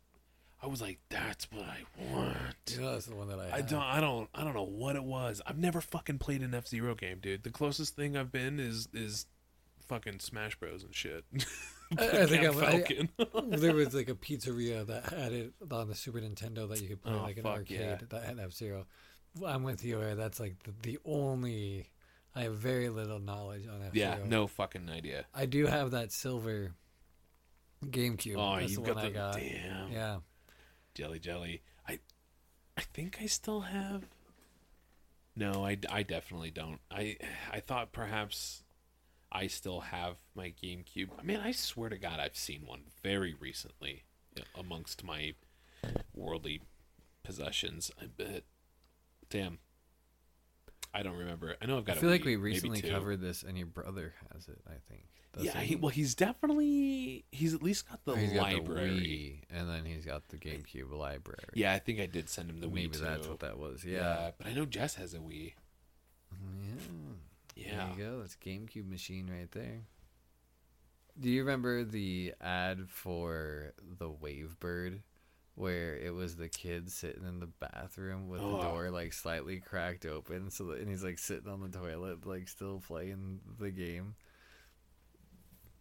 [0.61, 1.79] I was like, that's what I
[2.11, 2.37] want.
[2.69, 3.57] You know, that's the one that I.
[3.57, 5.41] I don't, I don't, I don't know what it was.
[5.45, 7.43] I've never fucking played an F Zero game, dude.
[7.43, 9.25] The closest thing I've been is is
[9.87, 11.23] fucking Smash Bros and shit.
[11.97, 13.09] I, I think I'm, I, Falcon.
[13.59, 17.01] there was like a pizzeria that had it on the Super Nintendo that you could
[17.01, 17.97] play Oh, like an arcade yeah.
[18.09, 18.85] that had F Zero.
[19.45, 20.15] I'm with you.
[20.15, 21.87] That's like the, the only.
[22.37, 24.17] I have very little knowledge on F Zero.
[24.19, 25.25] yeah, no fucking idea.
[25.33, 26.73] I do have that silver
[27.85, 28.35] GameCube.
[28.37, 29.33] Oh, That's you've the got one the I got.
[29.39, 30.17] damn Yeah.
[30.93, 31.61] jelly jelly.
[31.87, 31.99] I,
[32.77, 34.03] I think I still have.
[35.35, 36.79] No, I, I definitely don't.
[36.91, 37.17] I
[37.51, 38.63] I thought perhaps
[39.31, 41.09] I still have my GameCube.
[41.19, 44.03] I mean, I swear to God, I've seen one very recently
[44.57, 45.33] amongst my
[46.13, 46.61] worldly
[47.23, 47.91] possessions.
[48.01, 48.43] I bet.
[49.29, 49.59] Damn.
[50.97, 51.55] I don't remember.
[51.61, 51.97] I know I've got.
[51.97, 54.59] I feel like we recently covered this, and your brother has it.
[54.67, 55.03] I think.
[55.39, 58.89] Yeah, he, well, he's definitely he's at least got the he's got the library.
[59.51, 61.43] Wii, and then he's got the GameCube library.
[61.53, 63.03] yeah, I think I did send him the Wii maybe too.
[63.03, 63.85] that's what that was.
[63.85, 63.97] Yeah.
[63.99, 64.31] Yeah.
[64.35, 65.53] but I know Jess has a Wii.
[66.35, 66.73] Yeah.
[67.55, 67.77] Yeah.
[67.77, 68.19] There you go.
[68.21, 69.81] That's GameCube machine right there.
[71.19, 75.01] Do you remember the ad for the Wavebird
[75.57, 78.61] where it was the kid sitting in the bathroom with the Oh.
[78.61, 82.47] door like slightly cracked open so that, and he's like sitting on the toilet like
[82.47, 84.13] still playing the game?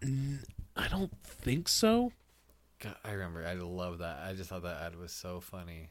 [0.01, 0.39] Mm,
[0.77, 2.13] I don't think so.
[2.79, 3.47] God, I remember.
[3.47, 4.21] I love that.
[4.27, 5.91] I just thought that ad was so funny.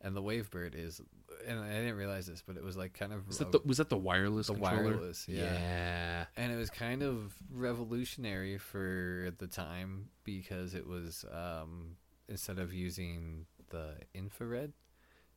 [0.00, 1.00] And the Wavebird is
[1.46, 3.78] and I didn't realize this, but it was like kind of Was that the, was
[3.78, 4.84] that the wireless the controller?
[4.96, 5.44] wireless, yeah.
[5.54, 6.24] yeah.
[6.36, 11.96] and it was kind of revolutionary for the time because it was um,
[12.28, 14.72] instead of using the infrared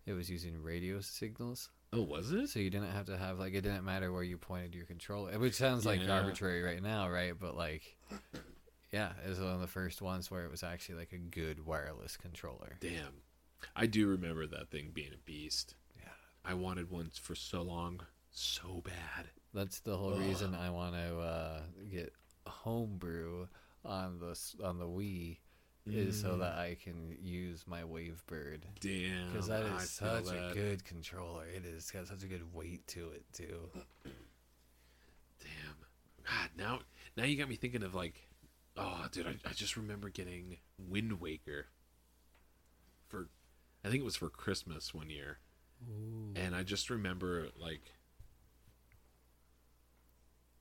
[0.06, 2.48] it was using radio signals Oh, was it?
[2.48, 5.38] so you didn't have to have like it didn't matter where you pointed your controller
[5.40, 6.20] which sounds like Yeah.
[6.20, 7.98] arbitrary right now right but like
[8.92, 11.66] yeah it was one of the first ones where it was actually like a good
[11.66, 13.22] wireless controller Damn.
[13.76, 15.76] I do remember that thing being a beast.
[16.00, 16.10] Yeah.
[16.44, 18.02] I wanted one for so long,
[18.32, 19.28] so bad.
[19.54, 20.20] that's the whole Ugh.
[20.22, 21.60] reason i want to uh,
[21.92, 22.12] get
[22.48, 23.48] homebrew
[23.86, 25.38] on the on the wii
[25.88, 26.40] is so Mm.
[26.40, 29.32] that I can use my Wavebird Damn.
[29.32, 31.46] because that is I is feel such a good controller.
[31.48, 33.70] It is got such a good weight to it too.
[35.40, 35.76] Damn.
[36.24, 36.80] God, now
[37.18, 38.28] now you got me thinking of like,
[38.78, 41.68] oh, dude, I, I just remember getting Wind Waker
[43.08, 43.28] for,
[43.84, 45.40] I think it was for Christmas one year,
[46.36, 47.82] and I just remember like,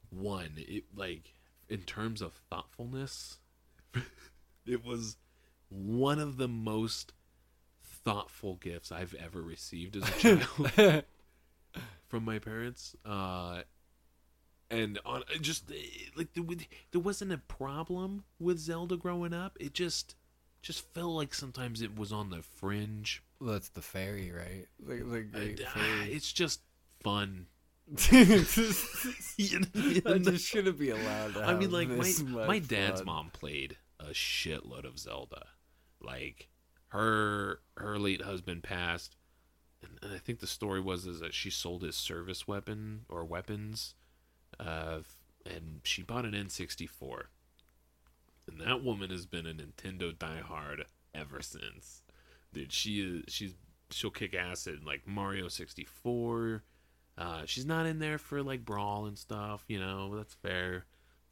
[0.08, 1.34] one, it like
[1.68, 3.38] in terms of thoughtfulness,
[4.66, 5.16] it was
[5.68, 7.12] one of the most
[7.82, 11.04] thoughtful gifts I've ever received as a child
[12.08, 12.94] from my parents.
[13.04, 13.62] Uh,
[14.70, 15.74] and on just eh,
[16.16, 16.44] like there,
[16.92, 19.56] there wasn't a problem with Zelda growing up.
[19.60, 20.14] It just
[20.62, 23.22] just felt like sometimes it was on the fringe.
[23.40, 24.66] Well, that's the fairy, right?
[24.84, 26.12] Like, the great ah, fairy.
[26.12, 26.60] it's just
[27.02, 27.46] fun.
[27.90, 28.06] that
[30.24, 31.34] just shouldn't be allowed.
[31.34, 32.12] To I mean, like my
[32.46, 33.06] my dad's fun.
[33.06, 33.76] mom played
[34.10, 35.46] a shitload of Zelda.
[36.02, 36.48] Like
[36.88, 39.16] her her late husband passed,
[39.82, 43.24] and, and I think the story was is that she sold his service weapon or
[43.24, 43.94] weapons,
[44.58, 45.00] uh,
[45.46, 47.24] and she bought an N64.
[48.48, 52.02] And that woman has been a Nintendo diehard ever since.
[52.52, 53.54] Dude, she is she's
[53.90, 56.64] she'll kick ass at like Mario 64.
[57.18, 60.16] Uh, she's not in there for like brawl and stuff, you know.
[60.16, 60.86] That's fair.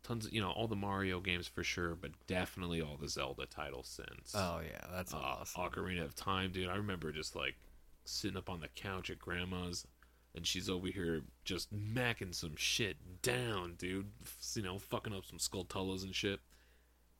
[0.04, 3.46] Tons, of, you know, all the Mario games for sure, but definitely all the Zelda
[3.46, 4.32] titles since.
[4.34, 5.62] Oh yeah, that's Uh, awesome.
[5.62, 6.68] Ocarina of Time, dude.
[6.68, 7.56] I remember just like
[8.04, 9.87] sitting up on the couch at grandma's,
[10.34, 14.06] and she's over here just macking some shit down, dude.
[14.22, 16.40] F- You know, fucking up some Skulltulas and shit.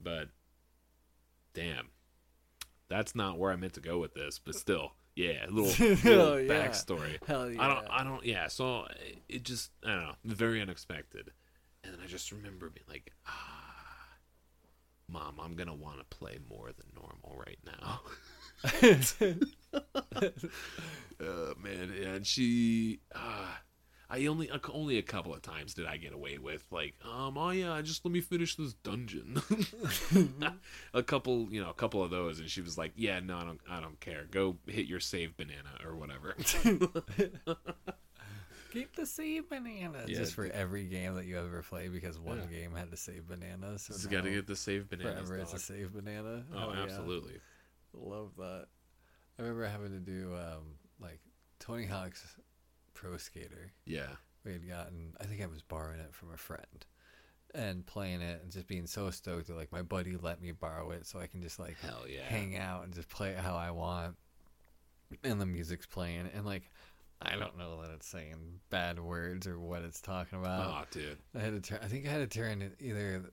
[0.01, 0.29] But
[1.55, 1.89] damn,
[2.89, 4.39] that's not where I meant to go with this.
[4.39, 6.53] But still, yeah, a little, little Oh, yeah.
[6.69, 7.19] backstory.
[7.27, 7.61] Hell yeah.
[7.63, 8.47] I don't, I don't, yeah.
[8.49, 8.87] So
[9.29, 11.33] it just, I don't know, very unexpected.
[11.85, 13.69] And I just remember being like, ah,
[15.09, 18.01] mom, I'm gonna want to play more than normal right now.
[21.21, 23.47] uh, man, and she, uh,
[24.11, 27.51] I only, only a couple of times did I get away with like, um, oh
[27.51, 29.41] yeah, just let me finish this dungeon.
[30.95, 33.45] a couple, you know, a couple of those, and she was like, yeah, no, I
[33.45, 34.27] don't, I don't care.
[34.31, 36.35] Go hit your save banana or whatever.
[38.73, 40.05] Keep the save banana.
[40.07, 43.27] Yeah, just for every game that you ever play, because one game had to save
[43.27, 43.83] bananas.
[43.83, 45.15] So Just gotta now get the save banana.
[45.17, 45.37] forever.
[45.39, 46.45] It's a save banana.
[46.55, 46.83] Oh, yeah.
[46.83, 47.39] absolutely.
[47.95, 48.67] Love that.
[49.39, 51.21] I remember having to do um, like
[51.61, 52.37] Tony Hawk's
[52.95, 53.73] Pro Skater.
[53.87, 54.09] Yeah.
[54.45, 56.87] We had gotten, I think I was borrowing it from a friend,
[57.55, 60.91] and playing it and just being so stoked that like my buddy let me borrow
[60.91, 62.23] it so I can just like Hell yeah.
[62.29, 64.17] hang out and just play it how I want.
[65.25, 66.71] And the music's playing, and like
[67.21, 70.67] I don't know that it's saying bad words or what it's talking about.
[70.67, 71.19] Oh, dude.
[71.35, 71.81] I had to turn.
[71.83, 73.25] I think I had to turn either.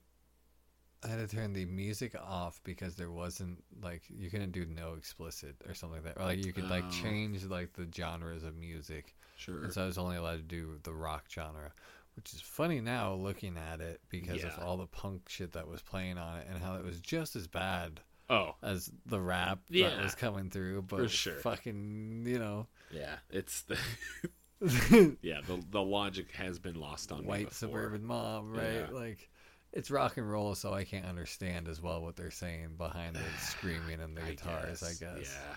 [1.03, 4.93] I had to turn the music off because there wasn't like you couldn't do no
[4.95, 6.91] explicit or something like that, or like you could like Oh.
[6.91, 9.63] change like the genres of music, Sure.
[9.65, 11.71] and so I was only allowed to do the rock genre,
[12.15, 14.47] which is funny now looking at it because Yeah.
[14.47, 17.35] of all the punk shit that was playing on it and how it was just
[17.35, 21.35] as bad Oh, as the rap that was coming through, but sure.
[21.35, 23.15] fucking you know yeah.
[23.29, 23.77] It's the
[25.21, 25.41] yeah.
[25.45, 28.85] The the logic has been lost on white suburban mom, right?
[28.91, 28.97] Yeah.
[28.97, 29.29] Like
[29.73, 33.21] it's rock and roll, so I can't understand as well what they're saying behind the
[33.39, 34.81] screaming and the guitars.
[34.81, 35.37] I guess.
[35.37, 35.55] Yeah.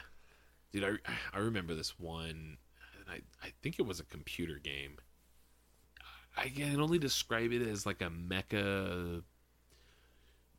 [0.73, 2.59] Dude, I I remember this one,
[2.99, 4.99] and I I think it was a computer game.
[6.37, 9.23] I can only describe it as like a mecha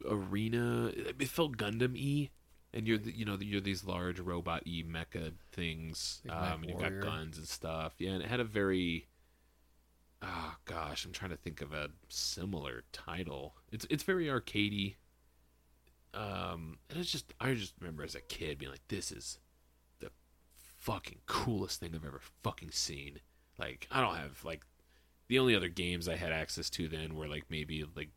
[0.06, 0.92] arena.
[0.94, 2.30] It felt Gundam y,
[2.74, 6.70] and you're the, you know you're these large robot y mecha things, Like um, and
[6.72, 7.94] you've got guns and stuff.
[7.98, 9.08] Yeah, and it had a very
[10.22, 13.56] oh gosh, I'm trying to think of a similar title.
[13.72, 14.96] It's it's very arcadey.
[16.14, 19.40] Um, and it's just I just remember as a kid being like, this is
[20.00, 20.10] the
[20.78, 23.20] fucking coolest thing I've ever fucking seen.
[23.58, 24.66] Like I don't have like
[25.28, 28.10] the only other games I had access to then were like maybe like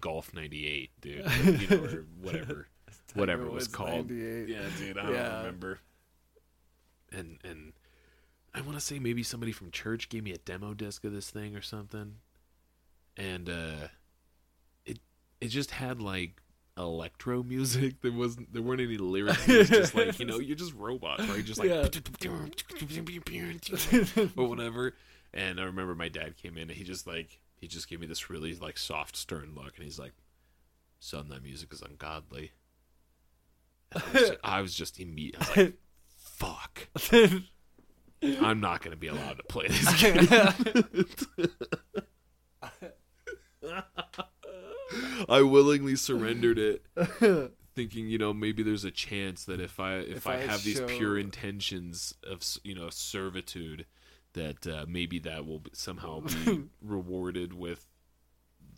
[0.00, 2.68] Golf '98, dude, you know, or whatever,
[3.14, 4.10] whatever it was Woods called.
[4.10, 5.78] Yeah, dude, I don't remember.
[7.12, 7.72] And and
[8.54, 11.30] I want to say maybe somebody from church gave me a demo disc of this
[11.30, 12.16] thing or something,
[13.16, 13.88] and uh,
[14.84, 14.98] it
[15.40, 16.40] it just had like
[16.76, 18.00] electro music.
[18.00, 19.48] There wasn't there weren't any lyrics.
[19.48, 21.44] It was just like you know you're just robots, right?
[21.44, 21.82] Just like Yeah.
[24.36, 24.94] or whatever.
[25.32, 28.06] And I remember my dad came in and he just like he just gave me
[28.06, 30.12] this really like soft stern look and he's like,
[30.98, 32.52] "Son, that music is ungodly."
[33.92, 35.56] And I was just, I was just immediate.
[35.56, 35.74] Like,
[36.06, 36.88] "Fuck."
[38.22, 40.28] I'm not going to be allowed to play this game.
[45.28, 46.84] I willingly surrendered it,
[47.74, 50.64] thinking, you know, maybe there's a chance that if I if, If I, I have
[50.64, 53.86] these pure intentions of you know servitude,
[54.32, 57.86] that uh, maybe that will b- somehow be rewarded with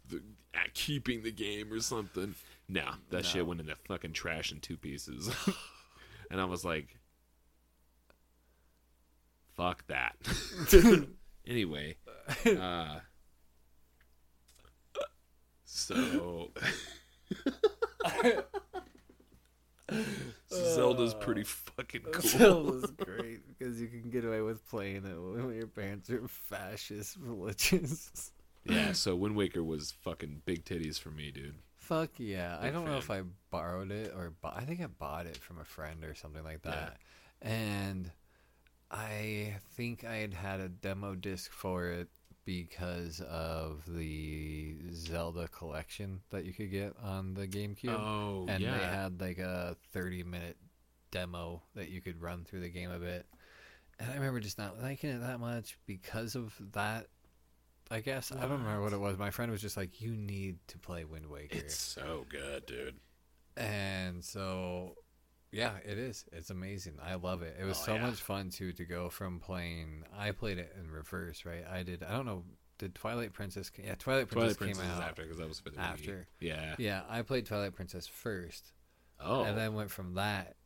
[0.08, 0.22] the,
[0.54, 2.34] uh, keeping the game or something.
[2.72, 5.30] Nah, that shit went in the fucking trash in two pieces,
[6.30, 6.98] and I was like,
[9.54, 10.16] "Fuck that."
[11.46, 11.96] anyway,
[12.46, 13.00] uh,
[15.66, 16.50] so
[20.50, 22.22] Zelda's pretty fucking cool.
[22.22, 27.18] Zelda's great because you can get away with playing it when your parents are fascist
[27.20, 28.32] religious.
[28.64, 31.56] yeah, so Wind Waker was fucking big titties for me, dude.
[31.82, 32.58] Fuck yeah!
[32.60, 33.10] I don't know if.
[33.10, 36.44] I borrowed it or bu- I think I bought it from a friend or something
[36.44, 36.96] like that,
[37.42, 37.48] Yeah.
[37.48, 38.10] and
[38.90, 42.08] I think I had had a demo disc for it
[42.44, 47.88] because of the Zelda collection that you could get on the GameCube.
[47.98, 48.78] Oh, and yeah.
[48.78, 50.56] they had like a 30 minute
[51.10, 53.26] demo that you could run through the game a bit
[54.00, 57.06] and i remember just not liking it that much because of that
[57.92, 60.56] i guess i don't remember what it was my friend was just like you need
[60.66, 62.94] to play wind waker it's so good, dude.
[63.56, 64.94] and so
[65.50, 68.06] yeah it is it's amazing i love it it was Oh, so yeah.
[68.06, 72.02] much fun too to go from playing i played it in reverse right i did
[72.02, 72.44] i don't know
[72.78, 75.60] did twilight princess yeah twilight princess, Twilight Princess came is out after because that was
[75.60, 75.82] for the Wii.
[75.82, 76.26] after.
[76.40, 76.74] Yeah.
[76.78, 78.72] yeah i played twilight princess first
[79.24, 79.44] Oh.
[79.44, 80.56] and then went from that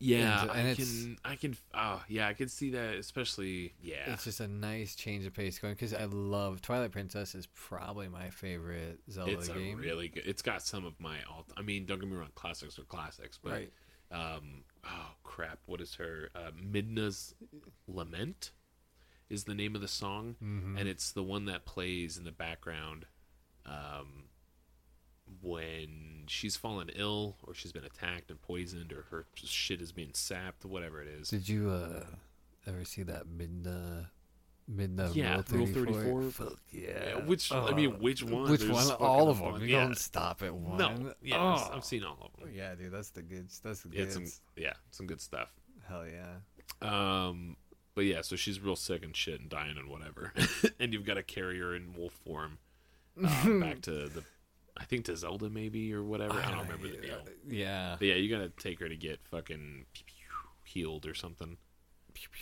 [0.00, 1.18] yeah, and- I and it's- can.
[1.24, 1.56] I can.
[1.74, 2.94] Oh, yeah, I can see that.
[2.94, 4.12] Especially, yeah.
[4.12, 8.08] It's just a nice change of pace going because I love Twilight Princess is probably
[8.08, 9.78] my favorite Zelda It's a game.
[9.78, 10.24] really good.
[10.26, 11.46] It's got some of my all.
[11.56, 13.72] I mean, don't get me wrong, classics are classics, but right.
[14.10, 16.30] um, oh crap, what is her?
[16.34, 17.34] Uh, Midna's
[17.86, 18.52] Lament
[19.28, 20.78] is the name of the song, Mhm.
[20.80, 23.06] and it's the one that plays in the background
[23.66, 24.24] um,
[25.42, 30.10] when she's fallen ill or she's been attacked and poisoned or her shit is being
[30.14, 31.28] sapped, whatever it is.
[31.28, 32.04] Did you uh,
[32.66, 34.06] ever see that Midna
[34.70, 35.84] Midna Yeah, Rule Rule 34?
[36.22, 36.30] 34.
[36.30, 36.80] Fuck yeah.
[37.06, 37.98] Yeah, which I mean, Oh.
[37.98, 38.50] which one?
[38.50, 38.90] Which There's one?
[39.00, 39.60] All of them.
[39.60, 39.80] You yeah.
[39.84, 40.78] don't stop at one.
[40.78, 41.72] No, yeah, Oh.
[41.74, 42.50] I've seen all of them.
[42.54, 43.48] Yeah, dude, that's the good.
[43.62, 44.12] That's the Yeah, good.
[44.12, 44.26] some
[44.56, 45.48] yeah, some good stuff.
[45.88, 46.36] Hell yeah.
[46.82, 47.56] Um,
[47.96, 50.32] but yeah, so she's real sick and shit and dying and whatever,
[50.80, 52.58] and you've got to carry her in wolf form
[53.22, 54.22] uh, back to the,
[54.76, 56.34] I think to Zelda maybe or whatever.
[56.40, 57.18] I don't remember the deal.
[57.48, 57.96] Yeah.
[57.98, 59.86] But yeah, you gotta take her to get fucking
[60.64, 61.56] healed or something,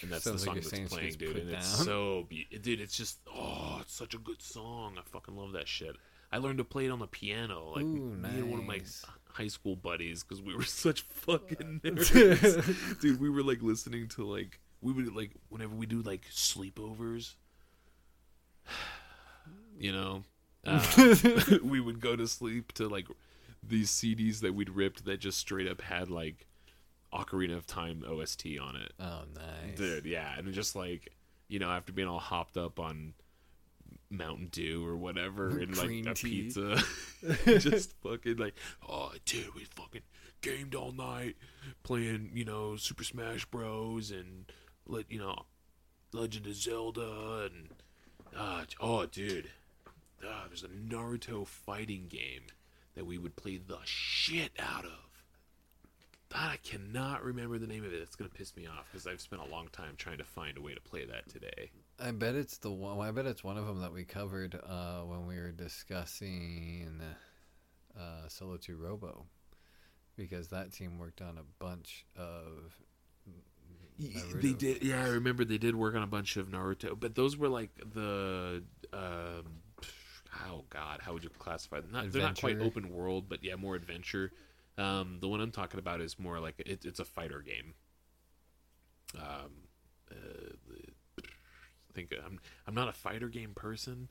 [0.03, 1.37] and that's Sounds the song you're that's playing, dude.
[1.37, 4.97] And it's so, be- dude, it's just oh, it's such a good song.
[4.99, 5.97] I fucking love that shit.
[6.31, 8.81] I learned to play it on the piano, like Ooh, me and one of my
[9.33, 13.21] high school buddies, because we were such fucking nerds, dude.
[13.21, 17.35] We were like listening to like we would like whenever we do like sleepovers,
[19.79, 20.23] you know,
[20.69, 23.09] uh, we would go to sleep to like
[23.63, 26.47] these CDs that we'd ripped that just straight up had like
[27.13, 28.93] Ocarina of Time OST on it.
[29.01, 29.77] Oh, nice.
[29.77, 31.13] Dude, yeah, and just like
[31.49, 33.15] you know, after being all hopped up on
[34.11, 36.43] Mountain Dew or whatever, and like a tea.
[36.43, 36.83] pizza,
[37.47, 38.55] just fucking like,
[38.89, 40.03] oh, dude, we fucking
[40.41, 41.37] gamed all night
[41.83, 44.11] playing, you know, Super Smash Bros.
[44.11, 44.51] and
[44.87, 45.47] let you know,
[46.13, 47.69] Legend of Zelda, and
[48.37, 49.51] uh, oh, dude,
[50.25, 52.43] uh, there's a Naruto fighting game
[52.95, 55.09] that we would play the shit out of.
[56.35, 58.03] I cannot remember the name of it.
[58.03, 60.61] It's gonna piss me off because I've spent a long time trying to find a
[60.61, 61.71] way to play that today.
[61.99, 63.01] I bet it's the one.
[63.07, 67.01] I bet it's one of them that we covered uh, when we were discussing
[67.99, 69.25] uh, Solatorobo,
[70.17, 72.79] because that team worked on a bunch of.
[74.01, 74.43] Naruto.
[74.43, 75.05] They did, yeah.
[75.05, 78.63] I remember they did work on a bunch of Naruto, but those were like the,
[78.93, 79.63] um,
[80.49, 81.91] oh god, how would you classify them?
[81.93, 84.33] Not, they're not quite open world, but yeah, more adventure.
[84.77, 87.75] Um, the one I'm talking about is more like it, it's a fighter game.
[89.17, 89.51] Um,
[90.11, 90.53] uh,
[91.21, 94.09] I think I'm I'm not a fighter game person.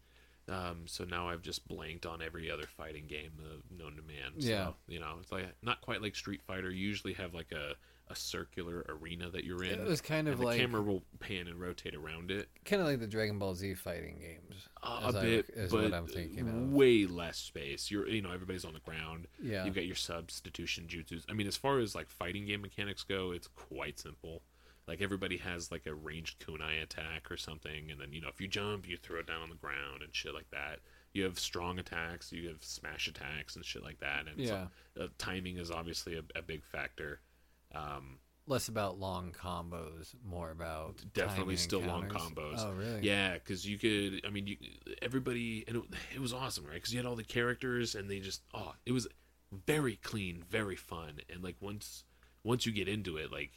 [0.49, 4.39] Um, so now I've just blanked on every other fighting game uh, known to man.
[4.39, 4.71] So, Yeah.
[4.87, 6.71] you know, it's like not quite like Street Fighter.
[6.71, 7.73] You usually have like a,
[8.09, 9.79] a circular arena that you're in.
[9.79, 12.81] It was kind of the like the camera will pan and rotate around it kind
[12.81, 14.67] of like the Dragon Ball Z fighting games.
[14.83, 16.71] uh, a I- bit, is but what I'm thinking of.
[16.73, 17.89] way less space.
[17.91, 19.27] You're, you know, everybody's on the ground.
[19.41, 19.65] Yeah.
[19.65, 21.23] You've got your substitution jutsus.
[21.29, 24.41] I mean, as far as like fighting game mechanics go, it's quite simple.
[24.87, 28.39] Like everybody has like a ranged kunai attack or something, and then you know if
[28.39, 30.79] you jump, you throw it down on the ground and shit like that.
[31.13, 34.27] You have strong attacks, you have smash attacks and shit like that.
[34.27, 34.67] And Yeah.
[34.95, 37.19] so, uh, timing is obviously a, a big factor.
[37.73, 42.59] Um, Less about long combos, more about definitely still long combos.
[42.59, 43.01] Oh, really?
[43.01, 44.25] Yeah, because you could.
[44.25, 44.55] I mean, you,
[45.01, 45.83] everybody, and it,
[46.15, 46.75] it was awesome, right?
[46.75, 49.05] Because you had all the characters, and they just oh, it was
[49.65, 52.05] very clean, very fun, and like once
[52.43, 53.51] once you get into it, like,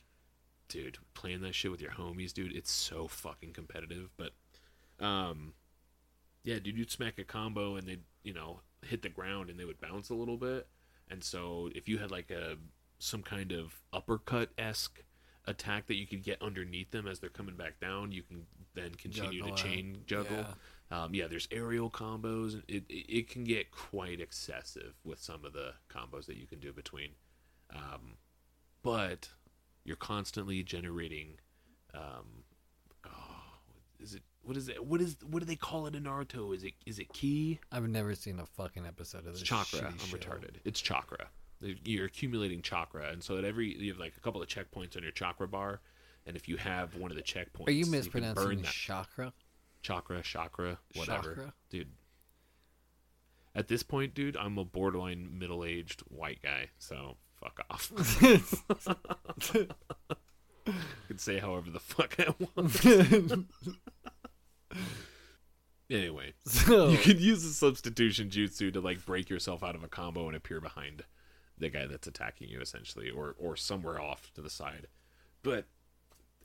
[0.69, 4.11] dude, playing that shit with your homies, dude, it's so fucking competitive.
[4.17, 4.33] But,
[4.99, 5.55] um,
[6.43, 9.65] yeah, dude, you'd smack a combo, and they'd you know hit the ground, and they
[9.65, 10.67] would bounce a little bit,
[11.09, 12.57] and so if you had like a
[13.01, 15.03] some kind of uppercut esque
[15.47, 18.95] attack that you could get underneath them as they're coming back down, you can then
[18.95, 20.45] continue Juggle to chain juggle.
[20.93, 22.63] Um, yeah, there's aerial combos.
[22.69, 26.61] It, it it can get quite excessive with some of the combos that you can
[26.61, 27.11] do between.
[27.75, 28.17] Um,
[28.83, 29.29] but
[29.85, 31.39] you're constantly generating.
[31.95, 32.45] Um,
[33.07, 33.11] oh,
[33.99, 34.85] is it what is it?
[34.85, 36.55] What is what do they call it in Naruto?
[36.55, 37.61] Is it is it ki?
[37.73, 39.49] I've never seen a fucking episode of It's this.
[39.49, 39.89] chakra.
[39.89, 40.17] I'm show.
[40.17, 40.57] retarded.
[40.65, 41.29] It's chakra.
[41.61, 45.03] You're accumulating chakra, and so at every you have like a couple of checkpoints on
[45.03, 45.81] your chakra bar,
[46.27, 49.33] and if you have one of the checkpoints, Are you can mispronouncing burn chakra?
[49.83, 51.55] chakra, chakra, whatever, Chakra?
[51.69, 51.89] dude.
[53.55, 57.91] At this point, dude, I'm a borderline middle-aged white guy, so fuck off.
[60.67, 60.73] I
[61.09, 63.47] can say however the fuck I want.
[65.91, 69.89] Anyway, so you can use the substitution jutsu to like break yourself out of a
[69.89, 71.03] combo and appear behind
[71.61, 74.89] the guy that's attacking you essentially or or somewhere off to the side.
[75.43, 75.67] But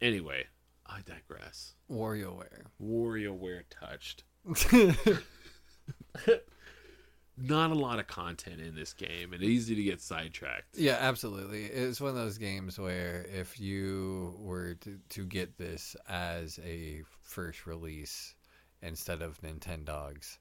[0.01, 0.45] anyway,
[0.86, 1.74] I digress.
[1.91, 2.66] WarioWare.
[2.82, 4.24] WarioWare touched.
[7.38, 10.78] Not a lot of content in this game and easy to get sidetracked.
[10.78, 11.66] Yeah, absolutely.
[11.66, 17.01] It's one of those games where if you were to, to get this as a
[17.24, 18.36] first release
[18.82, 20.38] instead of Nintendogs,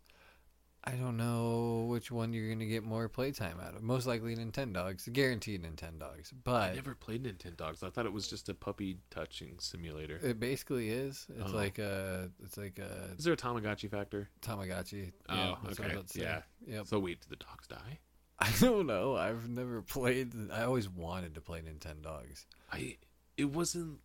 [0.87, 3.83] I don't know which one you're going to get more playtime out of.
[3.83, 6.31] Most likely Nintendogs, guaranteed Nintendogs.
[6.45, 7.83] But I never played Nintendogs.
[7.83, 10.21] I thought it was just a puppy touching simulator.
[10.23, 11.27] it basically is.
[11.39, 11.57] It's Oh.
[11.57, 14.29] like a it's like a Is there a Tamagotchi factor?
[14.43, 15.13] Tamagotchi.
[15.31, 15.91] Oh, Yeah, what okay.
[15.93, 16.21] about to say.
[16.23, 16.43] Yeah.
[16.67, 16.87] Yep.
[16.87, 18.01] So wait, did the dogs die?
[18.39, 19.17] I don't know.
[19.17, 20.35] I've never played.
[20.53, 22.45] I always wanted to play Nintendogs.
[22.71, 22.99] I
[23.39, 24.01] it wasn't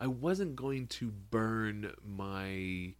[0.00, 2.94] I wasn't going to burn my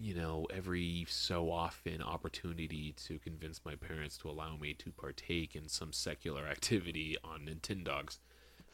[0.00, 5.56] you know every so often opportunity to convince my parents to allow me to partake
[5.56, 8.18] in some secular activity on Nintendogs.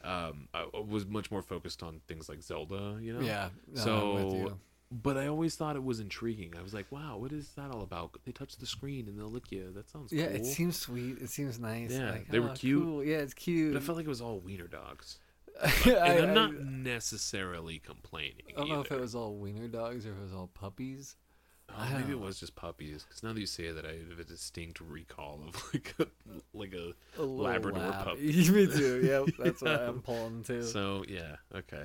[0.02, 3.20] Um, I was much more focused on things like Zelda, you know.
[3.20, 3.48] Yeah.
[3.72, 4.58] So,
[4.92, 6.52] but I always thought it was intriguing.
[6.58, 9.30] I was like, "Wow, what is that all about?" They touch the screen and they'll
[9.30, 9.72] lick you.
[9.74, 10.36] That sounds Yeah, cool.
[10.36, 11.18] it seems sweet.
[11.22, 11.90] It seems nice.
[11.92, 12.82] Yeah, like, they were oh, cute.
[12.82, 13.02] cool.
[13.04, 13.72] Yeah, it's cute.
[13.72, 15.18] but I felt like it was all wiener dogs.
[15.62, 18.42] I, And I'm not I- necessarily complaining.
[18.56, 21.16] I don't know if it was all wiener dogs or if it was all puppies.
[21.70, 23.04] Oh, I maybe don't it was just puppies.
[23.04, 26.06] Because now that you say that, I have a distinct recall of like a
[26.52, 26.92] like a.
[27.20, 28.04] A Labrador lab.
[28.04, 28.18] pup.
[28.20, 28.32] Me
[28.66, 29.00] too.
[29.02, 30.62] Yep, that's what I'm pulling to.
[30.62, 31.84] So yeah, okay.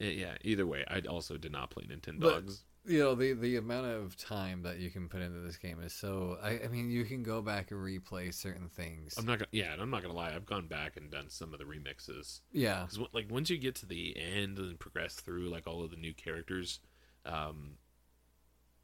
[0.00, 0.34] Yeah.
[0.42, 2.44] Either way, I also did not play Nintendo But-
[2.86, 5.92] you know, the the amount of time that you can put into this game is
[5.92, 6.38] so.
[6.42, 9.14] I, I mean, you can go back and replay certain things.
[9.18, 9.48] I'm not gonna.
[9.52, 10.34] Yeah, and I'm not gonna lie.
[10.34, 12.40] I've gone back and done some of the remixes.
[12.52, 15.90] yeah, Because like once you get to the end and progress through like all of
[15.90, 16.80] the new characters,
[17.24, 17.78] um,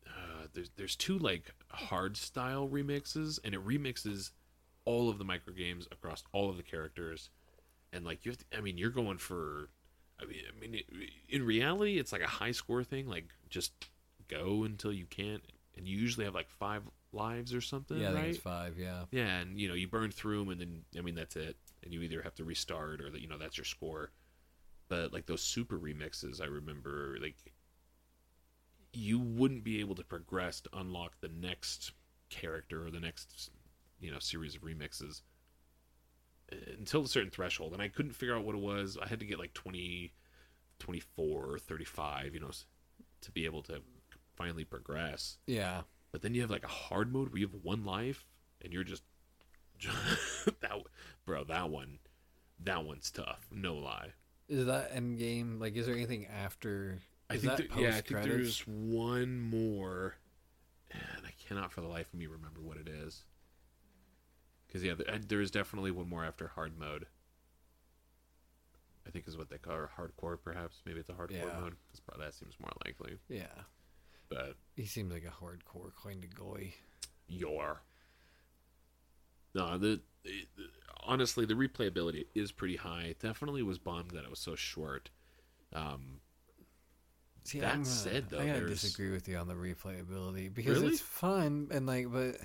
[0.06, 4.30] uh, there's there's two like hard style remixes, and it remixes
[4.86, 7.28] all of the micro games across all of the characters,
[7.92, 9.68] and like you have to, I mean, you're going for,
[10.20, 10.82] I mean, I mean,
[11.28, 13.06] in reality, it's like a high score thing.
[13.06, 13.72] Like just
[14.28, 15.42] go until you can't,
[15.76, 18.26] and you usually have like five lives or something, yeah, right?
[18.26, 18.78] it's five.
[18.78, 21.56] Yeah, Yeah, and you know you burn through them, and then I mean that's it,
[21.82, 24.10] and you either have to restart or that you know that's your score.
[24.88, 27.36] But like those super remixes, I remember like
[28.92, 31.92] you wouldn't be able to progress to unlock the next
[32.28, 33.50] character or the next
[34.00, 35.22] you know series of remixes
[36.78, 38.98] until a certain threshold, and I couldn't figure out what it was.
[39.00, 40.12] I had to get like 20,
[40.78, 42.50] 24 or thirty five, you know,
[43.20, 43.80] to be able to
[44.36, 45.38] finally progress.
[45.46, 45.82] yeah.
[46.12, 48.26] But then you have like a hard mode where you have one life
[48.62, 49.04] and you're just
[50.60, 50.72] that
[51.24, 51.98] bro, that one
[52.64, 54.10] that one's tough, no lie.
[54.48, 55.58] Is that end game?
[55.60, 56.98] Like, is there anything after?
[57.30, 60.16] I think that that, yeah, I think there's one more
[60.90, 63.24] and I cannot for the life of me remember what it is.
[64.72, 67.06] Cuz yeah, there, there is definitely one more after hard mode.
[69.06, 70.82] I think is what they call it, hardcore perhaps.
[70.84, 71.58] Maybe it's a hardcore Yeah.
[71.60, 71.76] mode.
[71.88, 73.18] That's probably that seems more likely.
[73.28, 73.62] Yeah,
[74.28, 76.74] But he seems like a hardcore kind of guy.
[77.26, 77.82] your
[79.54, 80.46] no the, the
[81.00, 85.10] honestly the replayability is pretty high definitely was bummed that it was so short
[85.72, 86.20] um
[87.42, 90.52] See, That I'm, uh, said, though, I gotta there's- disagree with you on the replayability
[90.52, 90.92] because Really?
[90.92, 92.36] it's fun and like, but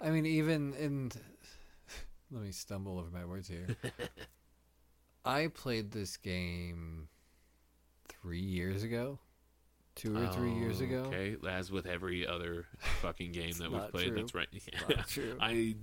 [0.00, 1.10] I mean, even in
[2.30, 3.66] let me stumble over my words here.
[5.24, 7.08] I played this game
[8.08, 9.18] three years ago,
[9.94, 10.96] two or three years Oh, ago.
[11.06, 12.66] okay as with every other
[13.02, 14.16] fucking game that we've played true.
[14.16, 15.02] that's right yeah.
[15.06, 15.36] true.
[15.40, 15.74] i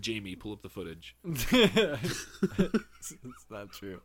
[0.00, 1.52] jamie pull up the footage it's,
[3.12, 4.00] it's not true.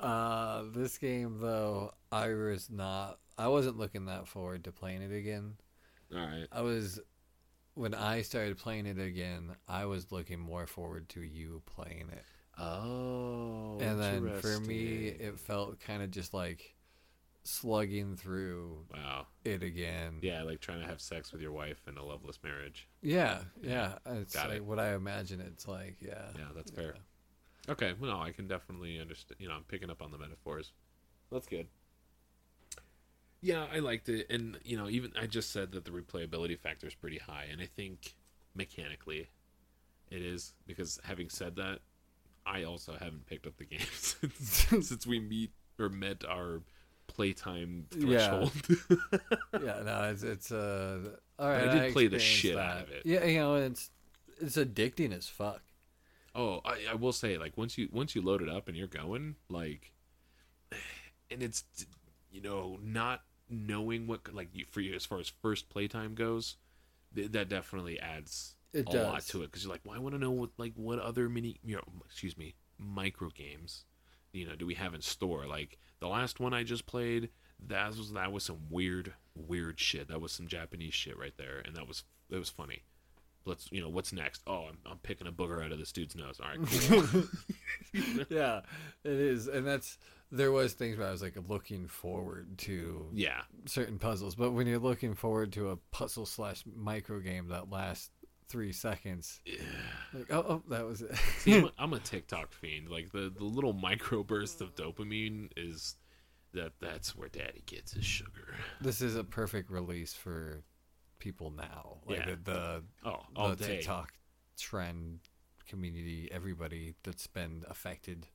[0.00, 3.18] Uh, this game though, I was not.
[3.38, 5.54] I wasn't looking that forward to playing it again.
[6.14, 7.00] all right I was
[7.76, 9.54] when I started playing it again.
[9.68, 12.24] I was looking more forward to you playing it,
[12.58, 16.74] oh and then for me, it felt kind of just like
[17.44, 19.26] slugging through Wow.
[19.44, 20.18] it again.
[20.20, 22.88] Yeah, like trying to have sex with your wife in a loveless marriage.
[23.02, 23.98] Yeah, yeah.
[24.06, 24.64] It's Got like it.
[24.64, 25.96] what I imagine it's like.
[26.00, 26.24] Yeah.
[26.36, 26.94] Yeah, that's fair.
[27.68, 29.36] Okay, well, no, I can definitely understand.
[29.40, 30.72] You know, I'm picking up on the metaphors.
[31.30, 31.66] That's good.
[33.46, 36.88] Yeah, I liked it, and you know, even I just said that the replayability factor
[36.88, 38.16] is pretty high, and I think
[38.56, 39.28] mechanically,
[40.10, 41.78] it is because having said that,
[42.44, 46.62] I also haven't picked up the game since, since we meet or met our
[47.06, 48.50] playtime threshold.
[49.62, 50.98] yeah, no, it's it's uh
[51.38, 51.68] all right.
[51.68, 53.02] I did play the shit out of it.
[53.04, 53.90] Yeah, you know, it's
[54.40, 55.62] it's addicting as fuck.
[56.34, 58.88] Oh, I, I will say, like once you once you load it up and you're
[58.88, 59.92] going, like,
[61.30, 61.62] and it's
[62.32, 66.56] you know not knowing what like you, for you as far as first playtime goes,
[67.14, 69.06] th- that definitely adds It a does.
[69.06, 71.28] lot to it because you're like, well, I want to know what like what other
[71.28, 73.84] mini, you know, excuse me, micro games,
[74.32, 75.46] you know, do we have in store?
[75.46, 77.30] Like the last one I just played,
[77.68, 80.08] that was that was some weird weird shit.
[80.08, 82.82] That was some Japanese shit right there, and that was that was funny.
[83.44, 84.42] Let's you know what's next.
[84.46, 86.40] Oh, I'm, I'm picking a booger out of this dude's nose.
[86.42, 87.22] All right, cool.
[88.28, 88.60] yeah,
[89.04, 89.98] it is, and that's
[90.30, 94.66] there was things where I was like looking forward to yeah, certain puzzles, but when
[94.66, 98.10] you're looking forward to a puzzle slash micro game that lasts
[98.48, 99.56] three seconds, yeah.
[100.14, 101.16] like oh, oh that was it.
[101.38, 102.88] See, I'm a, I'm a TikTok fiend.
[102.88, 105.96] Like the the little micro burst of dopamine is
[106.52, 108.54] that that's where Daddy gets his sugar.
[108.80, 110.62] this is a perfect release for
[111.18, 111.98] people now.
[112.06, 112.34] Like Yeah.
[112.42, 113.76] the, oh, the Oh, all the day.
[113.76, 114.12] TikTok
[114.58, 115.20] trend
[115.68, 118.26] community, everybody that's been affected,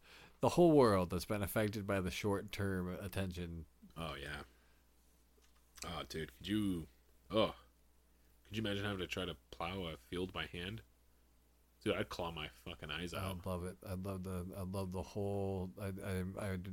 [0.42, 3.66] the whole world that's been affected by the short term attention.
[3.98, 4.42] Oh yeah.
[5.86, 6.88] Oh, dude, could you?
[7.32, 7.54] Oh,
[8.48, 10.82] could you imagine having to try to plow a field by hand?
[11.84, 13.38] Dude, I'd claw my fucking eyes out.
[13.39, 13.76] I'd love it.
[13.89, 14.46] I'd love the.
[14.60, 15.70] I'd love the whole.
[15.82, 15.86] I.
[15.88, 16.52] I.
[16.52, 16.68] I'd.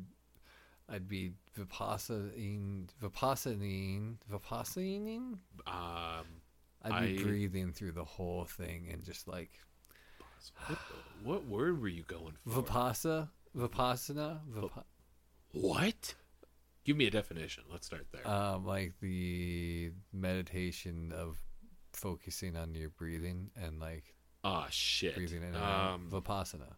[0.90, 5.36] I'd be vipassanaing, vipassanaing, vipassanaing.
[5.66, 6.24] Um,
[6.82, 9.50] I'd be I- breathing through the whole thing and just like
[10.66, 12.62] what, the- what word were you going for?
[12.62, 13.28] vipassa,
[13.58, 14.84] vipassana, vipa-
[15.52, 16.14] What?
[16.84, 17.64] Give me a definition.
[17.70, 18.26] Let's start there.
[18.26, 21.36] um, like the meditation of
[21.92, 24.04] focusing on your breathing and like
[24.44, 25.14] oh shit.
[25.16, 25.94] breathing in and out.
[25.94, 26.74] Um, Vipassana.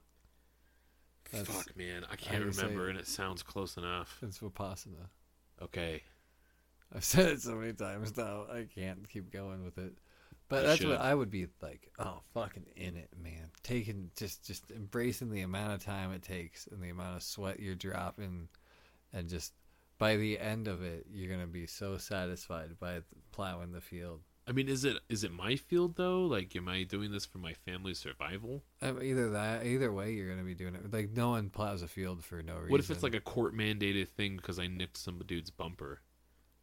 [1.32, 2.90] That's, fuck, man, I can't can say remember, it.
[2.90, 4.18] and it sounds close enough.
[4.22, 5.08] It's Vipassana.
[5.62, 6.02] Okay.
[6.92, 8.46] I've said it so many times now.
[8.52, 9.92] I can't keep going with it.
[10.50, 10.90] But I that's should.
[10.90, 11.92] what I would be like.
[11.98, 13.50] Oh, fucking in it, man.
[13.62, 17.60] Taking just just embracing the amount of time it takes and the amount of sweat
[17.60, 18.48] you're dropping,
[19.12, 19.52] and just
[19.96, 24.22] by the end of it, you're gonna be so satisfied by plowing the field.
[24.48, 26.22] I mean, is it is it my field though?
[26.22, 28.64] Like, am I doing this for my family's survival?
[28.82, 30.92] Um, either that, either way, you're gonna be doing it.
[30.92, 32.70] Like no one plows a field for no reason.
[32.70, 36.00] What if it's like a court mandated thing because I nicked some dude's bumper,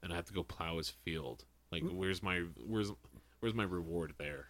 [0.03, 1.45] and I have to go plow his field?
[1.71, 2.91] Like, where's my where's
[3.39, 4.47] where's my reward there?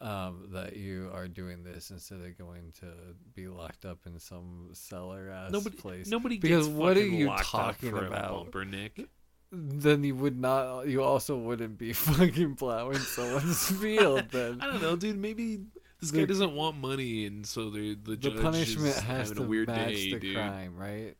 [0.00, 2.86] um, that you are doing this instead of going to
[3.34, 6.06] be locked up in some cellar ass Nobody place?
[6.08, 8.32] nobody Because gets what are you talking about?
[8.44, 9.08] bumper nick.
[9.50, 14.80] then you would not you also wouldn't be fucking plowing someone's field then I don't
[14.82, 15.16] know, dude.
[15.18, 15.62] Maybe
[16.00, 19.42] this guy doesn't want money, and so the the, the judge punishment is has to
[19.42, 20.36] match day, the dude.
[20.36, 21.16] crime right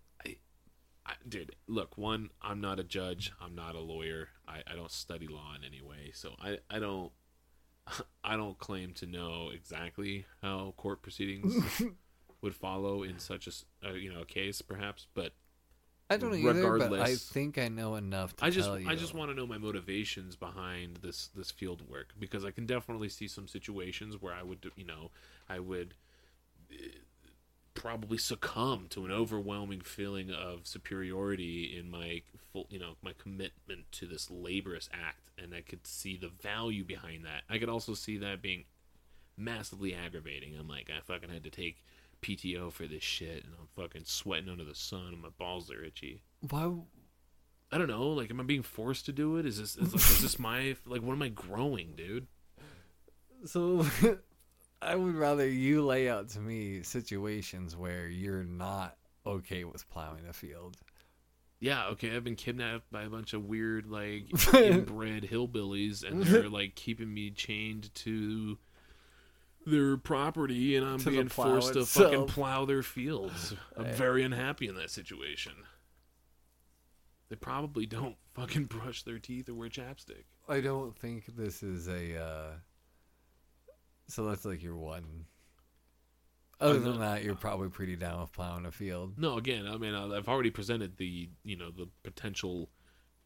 [1.08, 3.32] I, dude, look, one, I'm not a judge.
[3.40, 4.28] I'm not a lawyer.
[4.46, 7.12] I, I don't study law in any way, so I, I don't
[8.24, 11.82] I don't claim to know exactly how court proceedings
[12.42, 15.06] would follow in such a, uh, you know a case, perhaps.
[15.14, 15.32] But
[16.10, 18.94] i don't either but i think i know enough to I just tell you I
[18.94, 23.10] just want to know my motivations behind this this field work because I can definitely
[23.10, 25.10] see some situations where I would you know
[25.50, 25.92] I would
[26.72, 26.76] uh,
[27.78, 32.22] probably succumb to an overwhelming feeling of superiority in my
[32.52, 36.84] full you know my commitment to this laborious act and I could see the value
[36.84, 37.42] behind that.
[37.48, 38.64] I could also see that being
[39.36, 40.56] massively aggravating.
[40.58, 41.82] I'm like I fucking had to take
[42.22, 45.84] PTO for this shit and I'm fucking sweating under the sun and my balls are
[45.84, 46.22] itchy.
[46.48, 46.72] why
[47.70, 48.08] I don't know.
[48.08, 49.44] Like, am I being forced to do it?
[49.44, 51.02] Is this is, like, is this my like?
[51.02, 52.26] What am I growing, dude?
[53.44, 53.86] so
[54.82, 60.26] i would rather you lay out to me situations where you're not okay with plowing
[60.28, 60.76] a field
[61.60, 62.14] Yeah, okay.
[62.14, 67.12] I've been kidnapped by a bunch of weird, like, inbred hillbillies, and they're like keeping
[67.12, 68.58] me chained to
[69.66, 73.54] their property, and I'm To being forced to fucking plow their fields.
[73.76, 75.52] I'm very unhappy in that situation.
[77.28, 80.24] They probably don't fucking brush their teeth or wear chapstick.
[80.48, 82.22] I don't think this is a.
[82.22, 82.50] Uh,
[84.08, 85.26] so that's like your one
[86.60, 89.18] Other than that, you're probably pretty down with plowing a field.
[89.18, 92.68] No, again, I mean, uh, I've already presented the you know the potential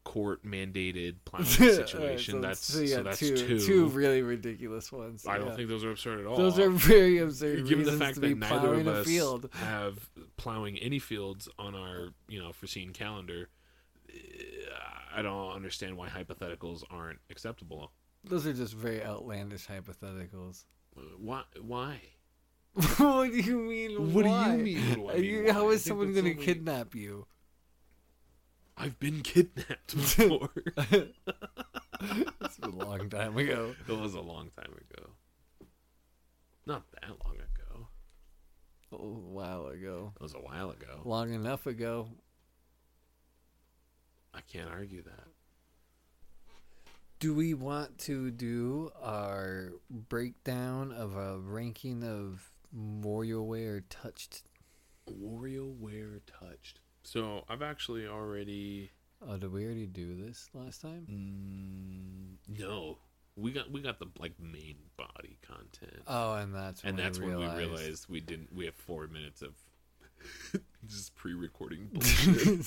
[0.03, 2.35] court mandated plowing situation.
[2.35, 3.59] so, that's so, you so that's two, two.
[3.59, 5.25] two really ridiculous ones.
[5.25, 6.35] I don't think those are absurd at all.
[6.37, 7.65] those are very absurd.
[7.67, 9.49] given the fact that neither of us field.
[9.53, 13.49] have plowing any fields on our you know foreseen calendar.
[14.09, 14.13] eh,
[15.15, 17.91] I don't understand why hypotheticals aren't acceptable.
[18.23, 20.63] Those are just very outlandish hypotheticals.
[21.17, 21.43] Why?
[21.61, 21.99] Why?
[22.97, 24.13] what do you mean?
[24.13, 25.69] What do you mean, what do you- mean, how?
[25.69, 27.27] I someone going to only- kidnap you?
[28.75, 30.49] I've been kidnapped before.
[32.41, 33.73] It's a long time ago.
[33.87, 35.09] it was a long time ago.
[36.65, 37.87] Not that long ago.
[38.91, 40.11] A while ago.
[40.17, 41.01] It was a while ago.
[41.05, 42.09] Long enough ago.
[44.33, 45.27] I can't argue that.
[47.23, 54.43] Do we want to do our breakdown of a ranking of WarioWare touched?
[55.09, 56.81] WarioWare touched.
[57.03, 58.91] So I've actually already.
[59.25, 61.07] Oh, did we already do this last time?
[62.49, 62.97] Mm, no,
[63.37, 67.19] we got we got the like main body content, Oh, and that's when and that's
[67.19, 67.55] when realized.
[67.55, 68.53] we realized we didn't.
[68.53, 69.53] We have four minutes of
[70.87, 72.65] just pre-recording bullshit.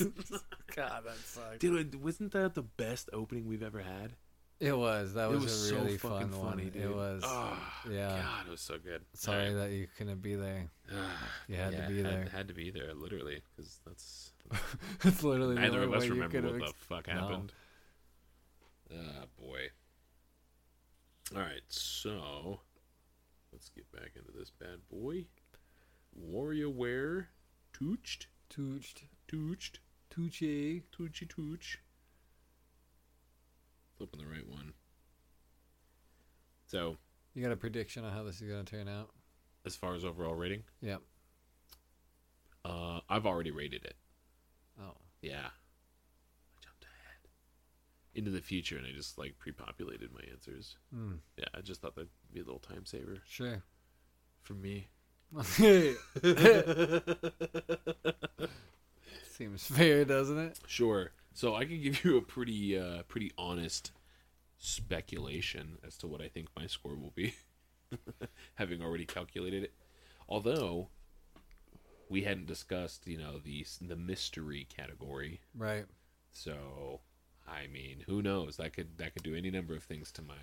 [0.74, 1.59] God, that sucks.
[1.59, 4.14] Dude, wasn't that the best opening we've ever had?
[4.59, 5.14] It was.
[5.14, 6.57] That was, was a so really fun funny, one.
[6.59, 6.76] dude.
[6.76, 7.22] It was.
[7.26, 8.09] Ah, yeah.
[8.22, 9.02] God, it was so good.
[9.12, 9.57] Sorry Alright.
[9.57, 10.70] that you couldn't be there.
[10.90, 12.28] Ah, You had to be had- there.
[12.32, 14.32] Had, to be there, literally, because that's
[15.04, 17.12] It's literally the neither of us remember what have the fuck No.
[17.14, 17.52] happened.
[18.92, 19.68] Ah, boy.
[21.34, 22.61] All right, so
[23.52, 25.26] let's get back into this bad boy.
[26.14, 27.26] Warrior, WarioWare,
[27.74, 29.02] tooched, Tooched.
[29.30, 29.78] tooched,
[30.11, 30.82] Tucci.
[30.96, 31.78] toochy tooch.
[33.97, 34.72] Flipping the right one.
[36.66, 36.97] So,
[37.34, 39.11] You got a prediction on how this is going to turn out?
[39.64, 41.03] as far as overall rating, Yep.
[42.64, 43.97] uh, I've already rated it.
[44.80, 44.94] Oh.
[45.20, 45.47] Yeah.
[45.49, 47.28] I jumped ahead
[48.14, 50.76] into the future and I just like pre-populated my answers.
[50.94, 51.14] Hmm.
[51.36, 53.62] Yeah, I just thought that'd be a little time saver Sure.
[54.42, 54.86] for me.
[59.36, 60.59] Seems fair, doesn't it?
[60.66, 61.11] Sure.
[61.37, 63.93] So I can give you a pretty uh pretty honest
[64.59, 67.34] speculation as to what I think my score will be.
[68.55, 69.74] Having already calculated it.
[70.28, 70.89] Although
[72.09, 75.41] we hadn't discussed, you know, the the mystery category.
[75.55, 75.84] Right.
[76.32, 77.01] So
[77.47, 78.57] I mean, who knows?
[78.57, 80.34] That could that could do any number of things to my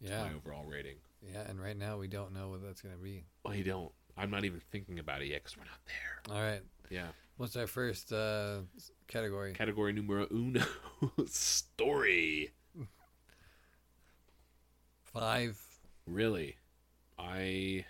[0.00, 0.22] Yeah.
[0.22, 0.96] my overall rating.
[1.20, 3.24] Yeah, and right now we don't know what that's going to be.
[3.44, 3.90] Well, you don't.
[4.16, 6.36] I'm not even thinking about it yet because we're not there.
[6.36, 6.62] All right.
[6.90, 7.08] Yeah.
[7.38, 8.58] What's our first uh,
[9.06, 9.52] category?
[9.52, 10.60] Category numero uno
[11.26, 12.50] story.
[15.04, 15.56] Five.
[16.06, 16.56] Really?
[17.18, 17.84] I.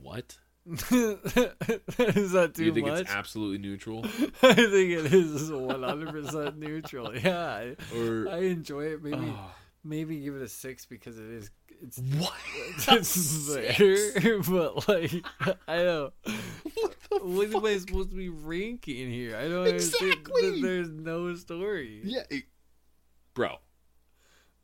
[0.00, 0.38] What?
[0.70, 0.86] is
[2.32, 3.00] that too you think much?
[3.00, 4.04] it's absolutely neutral?
[4.42, 7.16] I think it is 100% neutral.
[7.16, 8.28] Yeah, I, Or.
[8.28, 9.02] I enjoy it.
[9.02, 9.50] Maybe Oh.
[9.82, 11.50] maybe give it a six because it is
[11.82, 12.34] it's what?
[12.88, 15.12] it's there, but like
[15.66, 16.12] I don't.
[16.80, 19.36] What the What am I supposed to be ranking here?
[19.36, 20.12] I don't understand.
[20.12, 20.40] Exactly.
[20.42, 22.00] Th- There's no story.
[22.04, 22.22] Yeah.
[22.30, 22.44] it-
[23.34, 23.58] Bro,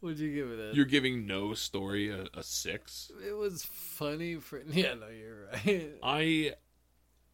[0.01, 0.75] Would you give it a?
[0.77, 3.11] you're giving no story a, a six?
[3.27, 4.61] It was funny for.
[4.71, 5.93] Yeah, no, you're right.
[6.03, 6.55] I.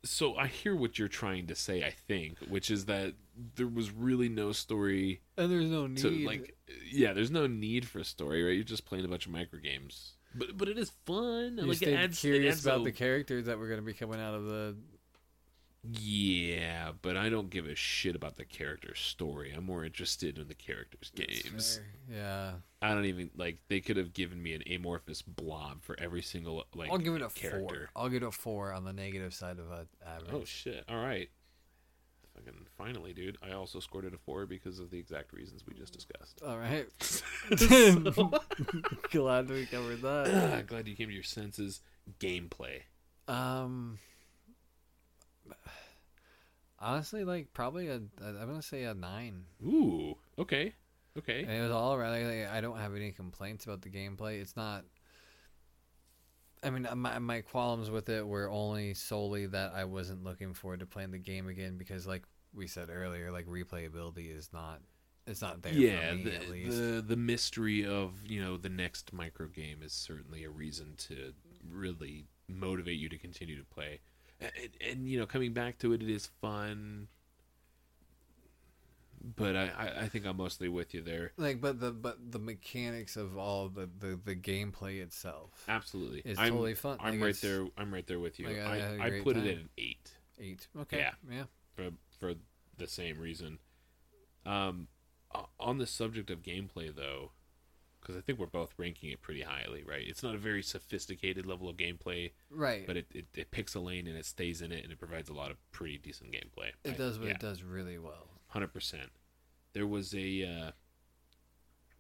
[0.05, 3.15] So I hear what you're trying to say, I think, which is that
[3.55, 5.99] there was really no story And there's no need.
[5.99, 6.27] to need.
[6.27, 6.57] like
[6.91, 9.59] yeah there's no need for a story right you're just playing a bunch of micro
[9.59, 11.59] games but but it is fun.
[11.59, 13.93] You like stayed it adds, curious about a- the characters that were going to be
[13.95, 14.77] coming out of the.
[15.85, 19.53] yeah but i don't give a shit about the character story.
[19.57, 21.81] I'm more interested in the characters games.
[22.11, 26.23] Yeah, i don't even like they could have given me an amorphous blob for every
[26.23, 27.91] single like I'll give it a character.
[27.95, 28.03] Four.
[28.03, 30.31] I'll give it a four on the negative side of a average.
[30.33, 30.85] oh shit.
[30.89, 31.29] All right
[32.45, 35.75] fucking finally dude i also scored it a four because of the exact reasons we
[35.75, 36.87] just discussed All right.
[39.11, 40.65] Glad we covered that.
[40.69, 41.81] Glad you came to your senses
[42.21, 42.83] gameplay
[43.29, 43.99] Um,
[46.79, 47.95] honestly, like probably a.
[47.95, 49.45] I'm gonna say a nine.
[49.65, 50.75] ooh okay
[51.19, 52.13] okay And it was all around.
[52.13, 54.41] Like, I don't have any complaints about the gameplay.
[54.41, 54.85] It's not.
[56.63, 60.55] I mean, uh, my my qualms with it were only solely that I wasn't looking
[60.55, 62.23] forward to playing the game again because, like
[62.55, 64.81] we said earlier, like replayability is not.
[65.25, 66.77] It's not there yeah for me the, at least.
[66.77, 71.33] the the mystery of you know the next micro game is certainly a reason to
[71.71, 74.01] really motivate you to continue to play
[74.41, 74.51] and,
[74.85, 77.07] and you know coming back to it it is fun
[79.25, 81.33] but I, I think I'm mostly with you there.
[81.37, 86.39] Like, but the but the mechanics of all the the, the gameplay itself Absolutely, is
[86.39, 86.99] I'm, totally fun.
[87.01, 87.67] I'm Like, right there.
[87.77, 88.49] I'm right there with you.
[88.49, 89.49] like, I I, I put it time.
[89.49, 90.11] at an eight
[90.41, 90.67] Eight.
[90.81, 90.99] Okay.
[90.99, 91.13] Yeah.
[91.31, 91.45] Yeah.
[91.75, 92.35] for for
[92.79, 93.59] the same reason.
[94.45, 94.89] Um,
[95.61, 97.31] on the subject of gameplay, though,
[98.01, 100.03] because I think we're both ranking it pretty highly, right?
[100.07, 102.85] It's not a very sophisticated level of gameplay, Right.
[102.87, 105.31] but it, it, it picks a lane and it stays in it, and it provides
[105.31, 106.71] a lot of pretty decent gameplay.
[106.85, 107.35] it I- does what yeah.
[107.35, 108.29] it does really well.
[108.53, 109.13] Hundred percent.
[109.73, 110.71] There was a uh,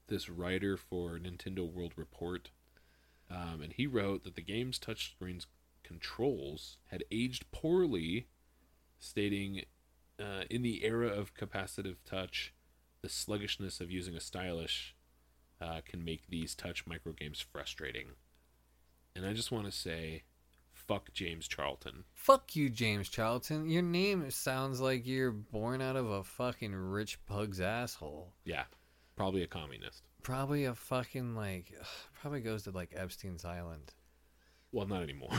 [0.08, 2.50] this writer for Nintendo World Report,
[3.30, 5.46] um, and he wrote that the game's touchscreen's
[5.82, 8.26] controls had aged poorly,
[8.98, 9.64] stating,
[10.20, 12.52] uh, "In the era of capacitive touch,
[13.00, 14.92] the sluggishness of using a stylus
[15.58, 18.08] uh, can make these touch microgames frustrating."
[19.16, 20.24] And I just want to say,
[20.92, 22.04] fuck James Charlton.
[22.12, 23.68] Fuck you, James Charlton.
[23.68, 28.32] Your name sounds like you're born out of a fucking rich pug's asshole.
[28.44, 28.64] Yeah,
[29.16, 30.02] probably a communist.
[30.22, 31.72] Probably a fucking like,
[32.20, 33.92] probably goes to like Epstein's Island.
[34.70, 35.30] Well, not anymore.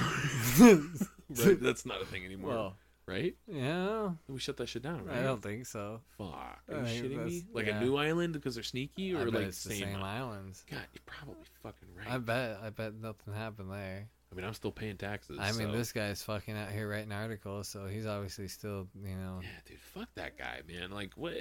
[0.60, 1.62] right?
[1.62, 2.76] That's not a thing anymore, Well,
[3.08, 3.36] right?
[3.47, 5.18] yeah, We shut that shit down, right?
[5.18, 6.01] I don't think so.
[6.18, 6.62] Fuck.
[6.72, 7.43] Are you shitting me?
[7.54, 7.80] Like yeah.
[7.80, 9.80] a new island because they're sneaky, or like same?
[9.80, 10.64] same islands.
[10.70, 12.08] God, you're probably fucking right.
[12.10, 12.60] I bet.
[12.64, 14.08] I bet nothing happened there.
[14.34, 15.38] I mean, I'm still paying taxes.
[15.39, 19.15] I mean, so- this guy's fucking out here writing articles, so he's obviously still, you
[19.15, 20.89] know, Yeah, dude, fuck that guy, man.
[20.91, 21.34] Like, what?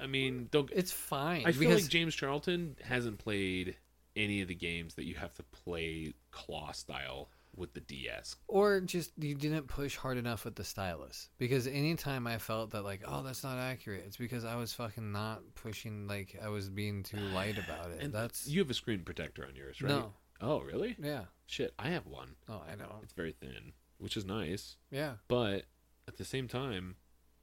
[0.00, 0.70] I mean, don't.
[0.74, 1.44] it's fine.
[1.46, 3.76] I feel because like James Charlton hasn't played
[4.16, 8.36] any of the games that you have to play claw style with the DS.
[8.46, 11.28] or just you didn't push hard enough with the stylus.
[11.38, 15.12] Because anytime I felt that like, oh, that's not accurate, it's because I was fucking
[15.12, 16.06] not pushing.
[16.06, 17.98] Like I was being too light about it.
[18.02, 19.88] And that's you have a screen protector on yours, right?
[19.90, 20.96] no, Oh, really?
[21.02, 21.24] yeah.
[21.46, 22.36] Shit, I have one.
[22.48, 22.96] Oh, I know.
[23.02, 24.76] It's very thin, which is nice.
[24.90, 25.64] Yeah, but
[26.06, 26.96] at the same time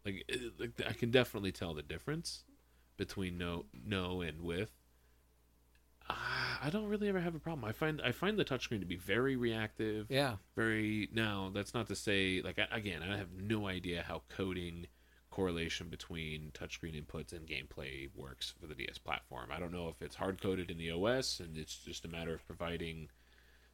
[0.05, 2.43] like, it- like i can definitely tell the difference
[2.97, 4.69] between no no and with
[6.09, 8.85] Ah, i don't really ever have a problem i find i find the touchscreen to
[8.85, 10.35] be very reactive yeah.
[10.55, 14.85] very now that's not to say like I- again i have no idea how coding
[15.35, 20.01] correlation between touchscreen inputs and gameplay works for the ds platform i don't know if
[20.01, 23.09] it's hard coded in the os and it's just a matter of providing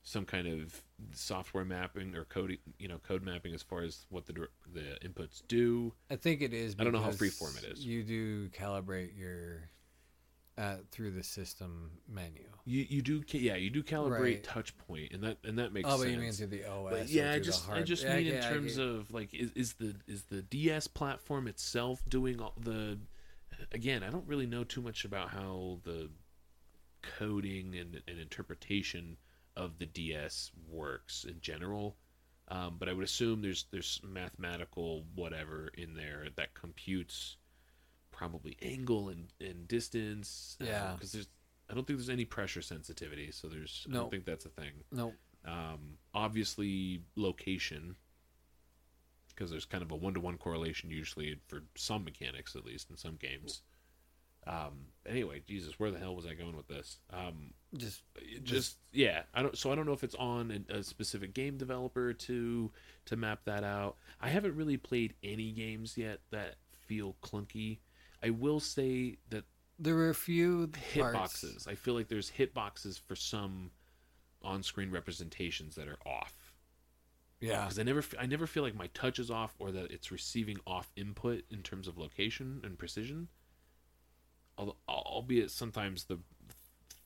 [0.04, 0.82] some kind of
[1.14, 4.34] software mapping or code you know code mapping as far as what the
[4.74, 6.76] the inputs do I think it is.
[6.80, 7.86] I don't know how freeform it is.
[7.86, 9.70] You do calibrate your
[10.58, 12.44] uh, through the system menu.
[12.66, 14.44] you you do yeah you do calibrate Right.
[14.44, 16.90] touch point and that and that makes Oh, sense but you mean through the OS?
[16.92, 19.52] But yeah, I just I hard- just Yeah, mean in yeah, terms of like is,
[19.54, 23.00] is the is the DS platform itself doing all the
[23.72, 26.10] again, I don't really know too much about how the
[27.02, 29.18] coding and, and interpretation
[29.56, 31.96] of the DS works in general.
[32.48, 37.38] Um, but I would assume there's there's mathematical whatever in there that computes
[38.22, 40.56] probably angle and, and distance.
[40.60, 40.92] Yeah.
[40.94, 41.28] because there's
[41.70, 44.72] I don't think there's any pressure sensitivity, so there's I don't think that's a thing.
[44.92, 45.16] Nope.
[45.44, 47.96] Um, obviously, location,
[49.30, 52.92] because there's kind of a one to one correlation usually for some mechanics, at least
[52.92, 53.62] in some games.
[54.46, 57.00] Um, anyway, Jesus, where the hell was I going with this?
[57.12, 59.58] Um, Just it just yeah, I don't.
[59.58, 62.72] So I don't know if it's on a, a specific game developer to
[63.06, 63.96] to map that out.
[64.20, 67.80] I haven't really played any games yet that feel clunky.
[68.24, 69.46] I will say that
[69.80, 71.68] there were a few hitboxes.
[71.68, 73.72] I feel like there's hitboxes for some
[74.44, 76.54] on-screen representations that are off.
[77.40, 77.64] Yeah.
[77.64, 80.58] Because I never, I never feel like my touch is off or that it's receiving
[80.68, 83.28] off input in terms of location and precision.
[84.58, 86.20] Although, albeit sometimes the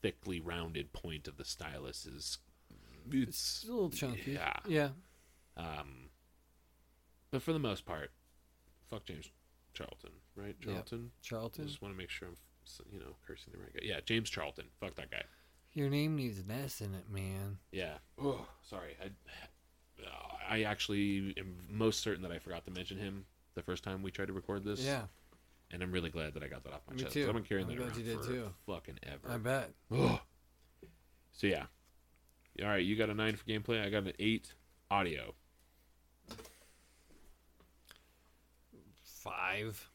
[0.02, 2.38] thickly rounded point of the stylus is,
[3.12, 4.34] It's it's, a little chunky.
[4.34, 4.54] Yeah.
[4.68, 4.90] Yeah.
[5.56, 6.10] um,
[7.32, 8.12] but for the most part,
[8.90, 9.30] fuck James
[9.76, 10.56] Charlton, right?
[10.66, 10.82] Yeah.
[11.22, 11.64] Charlton.
[11.64, 12.36] I just want to make sure I'm,
[12.92, 13.82] you know, cursing the right guy.
[13.84, 14.66] Yeah, James Charlton.
[14.80, 15.24] Fuck that guy.
[15.74, 17.58] Your name needs an S in it, man.
[17.72, 17.96] Yeah.
[18.22, 18.96] Oh, sorry.
[19.02, 19.08] I,
[20.04, 24.02] uh, I actually am most certain that I forgot to mention him the first time
[24.02, 24.80] we tried to record this.
[24.80, 25.04] Yeah.
[25.72, 27.14] And I'm really glad that I got that off my Me chest.
[27.14, 27.28] too.
[27.28, 28.50] I've been carrying I'm that around you did for too.
[28.66, 29.30] fucking ever.
[29.34, 29.72] I bet.
[29.94, 30.20] Ugh.
[31.34, 31.66] So yeah.
[32.62, 33.86] All right, you got a nine for gameplay.
[33.86, 34.54] I got an eight
[34.90, 35.34] audio.
[39.26, 39.90] Five.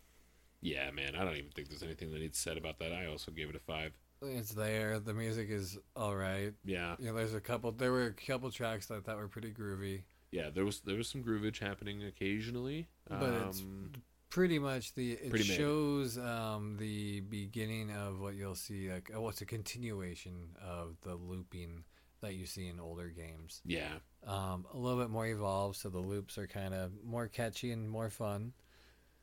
[0.61, 1.15] Yeah, man.
[1.17, 2.93] I don't even think there's anything that needs said about that.
[2.93, 3.93] I also gave it a five.
[4.23, 4.99] It's there.
[5.01, 6.53] The music is all right.
[6.65, 7.73] Yeah, You know, there's a couple.
[7.73, 10.03] There were a couple tracks that I thought were pretty groovy.
[10.31, 10.51] yeah.
[10.51, 12.89] There was there was some groovage happening occasionally.
[13.09, 13.93] But it's Um,
[14.29, 18.89] Pretty much the it Pretty shows um, the beginning of what you'll see.
[18.93, 21.83] Like, oh, it's a continuation of the looping
[22.21, 23.61] that you see in older games.
[23.65, 27.73] yeah, Um, a little bit more evolved, so the loops are kind of more catchy
[27.73, 28.53] and more fun.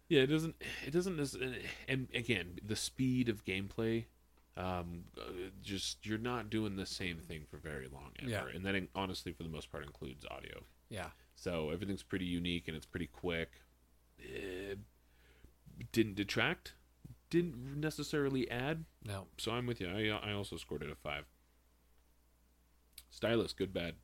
[0.10, 0.56] Yeah, it doesn't.
[0.86, 1.20] It doesn't.
[1.88, 4.06] And again, the speed of gameplay,
[4.56, 5.24] um, uh,
[5.62, 8.30] just you're not doing the same thing for very long ever.
[8.30, 8.56] Yeah.
[8.56, 10.64] And that honestly, for the most part, includes audio.
[10.90, 11.08] Yeah.
[11.36, 13.52] So everything's pretty unique and it's pretty quick.
[14.18, 14.80] It
[15.92, 16.74] didn't detract.
[17.30, 18.86] Didn't necessarily add.
[19.06, 19.28] No.
[19.38, 19.90] So I'm with you.
[19.90, 21.26] I I also scored it a five.
[23.10, 23.96] Stylus, good, bad.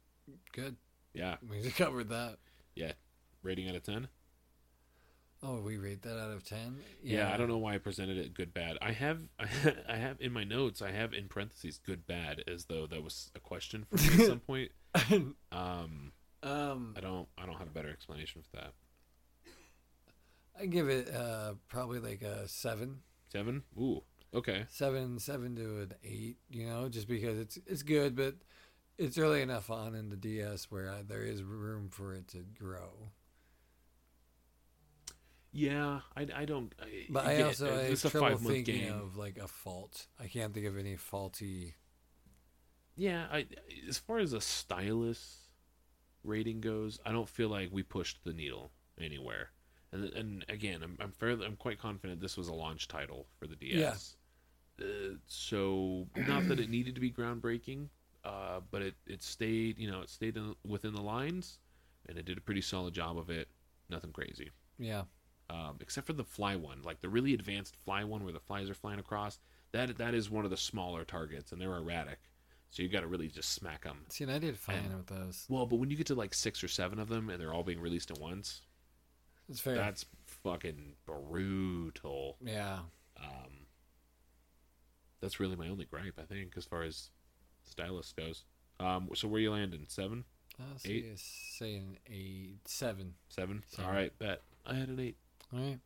[0.52, 0.76] Good.
[1.14, 2.38] Yeah, We covered that.
[2.76, 2.94] Yeah.
[3.44, 4.08] Rating out of ten.
[5.46, 6.78] Oh, we rate that out of ten.
[7.04, 8.78] Yeah, I don't know why I presented it good bad.
[8.82, 9.20] I have
[9.90, 13.30] I have in my notes I have in parentheses good bad as though that was
[13.36, 14.72] a question for me at some point.
[15.52, 16.14] Um
[16.44, 18.74] um, I don't I don't have a better explanation for that.
[20.60, 23.00] I give it uh probably like a seven,
[23.32, 23.64] 7?
[23.80, 24.04] Ooh.
[24.34, 24.66] Okay.
[24.70, 26.38] seven, seven to an eight.
[26.50, 28.36] You know, just because it's it's good, but
[28.98, 32.40] it's early enough on in the DS where uh, there is room for it to
[32.58, 33.12] grow.
[35.54, 38.56] Yeah, I, I don't I, But I also I it's have a trouble 5 month
[38.56, 38.94] thinking game.
[38.94, 40.08] of like a fault.
[40.20, 41.76] I can't think of any faulty.
[42.96, 43.48] Yeah, I
[43.88, 45.50] as far as a stylus
[46.24, 49.50] rating goes, I don't feel like we pushed the needle anywhere.
[49.92, 53.48] And and again, I'm I'm fairly I'm quite confident this was a launch title for
[53.48, 54.16] the DS.
[54.82, 57.90] Uh, so not that it needed to be groundbreaking,
[58.24, 61.60] uh, but it it stayed you know it stayed in, within the lines,
[62.08, 63.50] and it did a pretty solid job of it.
[63.90, 64.50] Nothing crazy.
[64.80, 65.04] Yeah,
[65.50, 68.70] Um, except for the fly one, like the really advanced fly one where the flies
[68.70, 69.40] are flying across.
[69.72, 72.20] That that is one of the smaller targets, and they're erratic.
[72.70, 74.00] So you got to really just smack them.
[74.10, 75.46] see, and I did fine And- with those.
[75.50, 77.64] Well, but when you get to like six or seven of them, and they're all
[77.64, 78.62] being released at once,
[79.48, 79.76] It's fair.
[79.76, 82.38] that's fucking brutal.
[82.42, 82.80] yeah,
[83.22, 83.68] Um,
[85.20, 87.10] that's really my only gripe, I think, as far as
[87.64, 88.44] stylus goes.
[88.80, 89.86] Um, so where you landing?
[89.88, 90.26] Seven,
[90.60, 91.18] I'll Eight?
[91.18, 93.14] say, say an eight, seven.
[93.30, 93.64] seven.
[93.68, 93.86] Seven.
[93.86, 94.42] All right, bet.
[94.66, 95.18] I had an eight.
[95.54, 95.80] All right.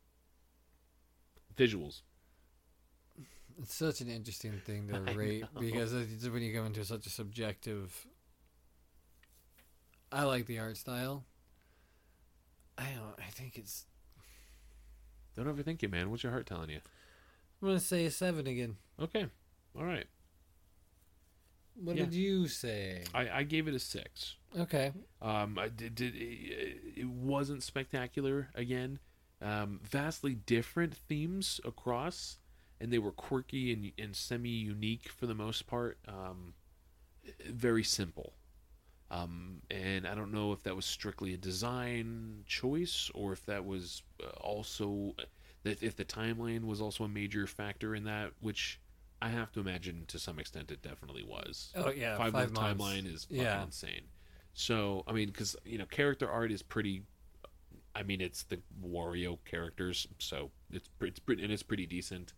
[1.56, 2.02] Visuals.
[3.60, 7.10] It's such an interesting thing to rate because it's when you go into such a
[7.10, 8.06] subjective.
[10.12, 11.24] I like the art style.
[12.78, 13.14] I don't.
[13.26, 13.84] I think it's.
[15.36, 16.10] Don't overthink it, man.
[16.10, 16.80] What's your heart telling you?
[17.60, 18.76] I'm gonna say a seven again.
[19.00, 19.26] Okay.
[19.76, 20.06] All right.
[21.74, 22.04] What Yeah.
[22.04, 23.04] did you say?
[23.14, 24.36] I, I gave it a six.
[24.56, 24.92] Okay.
[25.20, 28.98] Um, I did, did it, it wasn't spectacular again.
[29.40, 32.38] Um, vastly different themes across,
[32.80, 35.98] and they were quirky and, and semi unique for the most part.
[36.08, 36.54] Um,
[37.46, 38.34] very simple.
[39.10, 43.64] Um, and I don't know if that was strictly a design choice or if that
[43.64, 45.14] was uh, also
[45.62, 48.80] that if the timeline was also a major factor in that, which
[49.22, 52.16] I have to imagine to some extent it definitely was Oh yeah.
[52.16, 53.62] five, Five, month timeline is fucking Yeah.
[53.62, 54.08] insane.
[54.52, 57.02] So I mean, because you know, character art is pretty.
[57.98, 62.32] I mean, it's the Wario characters, so it's it's pretty and it's pretty decent.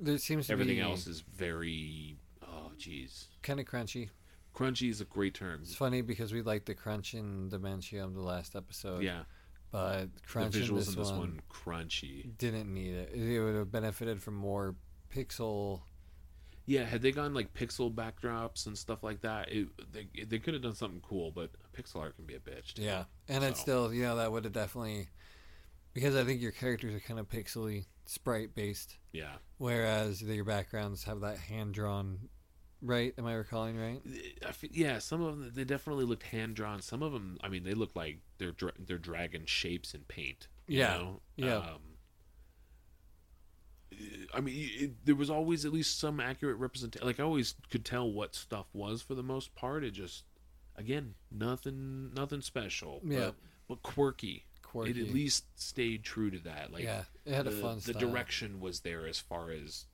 [0.00, 2.16] There seems to Everything else is very.
[2.42, 3.26] Oh, jeez.
[3.42, 4.08] kind of crunchy.
[4.54, 5.60] Crunchy is a great term.
[5.62, 9.02] It's funny because we liked the crunch in Dementium of the last episode.
[9.02, 9.22] Yeah,
[9.70, 12.36] But the crunch visuals in this, in this one, one crunchy.
[12.38, 13.12] didn't need it.
[13.14, 14.74] It would have benefited from more
[15.14, 15.82] pixel.
[16.68, 20.52] Yeah, had they gone like pixel backdrops and stuff like that, it, they they could
[20.52, 21.30] have done something cool.
[21.30, 22.74] But pixel art can be a bitch.
[22.74, 22.82] too.
[22.82, 25.08] Yeah, and it's still you know that would have definitely
[25.94, 29.36] because I think your characters are kind of pixely sprite based, yeah.
[29.56, 32.28] whereas your backgrounds have that hand drawn.
[32.80, 33.12] Right?
[33.18, 34.00] Am I recalling right?
[34.46, 36.82] I yeah, some of them they definitely looked hand drawn.
[36.82, 40.48] Some of them, I mean, they look like they're dra- they're dragon shapes in paint.
[40.66, 41.20] you Yeah, know?
[41.36, 41.56] yeah.
[41.56, 41.80] Um,
[44.34, 47.06] I mean, it, there was always at least some accurate representation.
[47.06, 49.82] Like I always could tell what stuff was for the most part.
[49.84, 50.24] It just,
[50.76, 53.00] again, nothing, nothing special.
[53.04, 53.18] Yeah.
[53.18, 53.34] but,
[53.68, 54.44] but quirky.
[54.62, 54.90] Quirky.
[54.90, 56.72] It at least stayed true to that.
[56.72, 58.00] Like yeah, it had the, a fun the style.
[58.00, 59.86] direction was there as far as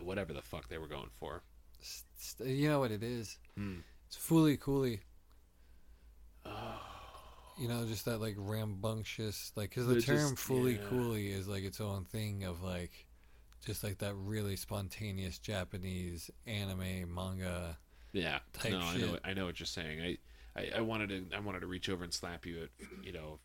[0.00, 1.42] whatever the fuck they were going for.
[2.44, 3.38] You know what it is?
[3.56, 3.78] Hmm.
[4.06, 5.00] It's fooly cooly.
[6.44, 6.50] Oh.
[7.58, 10.88] You know, just that like rambunctious, like because the They're term just- fully yeah.
[10.90, 13.05] coolly is like its own thing of like,
[13.66, 17.76] just like that really spontaneous Japanese anime manga.
[18.12, 19.18] Yeah, type no, I know.
[19.24, 20.00] I know what you're saying.
[20.00, 22.62] I, I, I wanted to, I wanted to reach over and slap you.
[22.62, 22.68] At,
[23.02, 23.40] you know,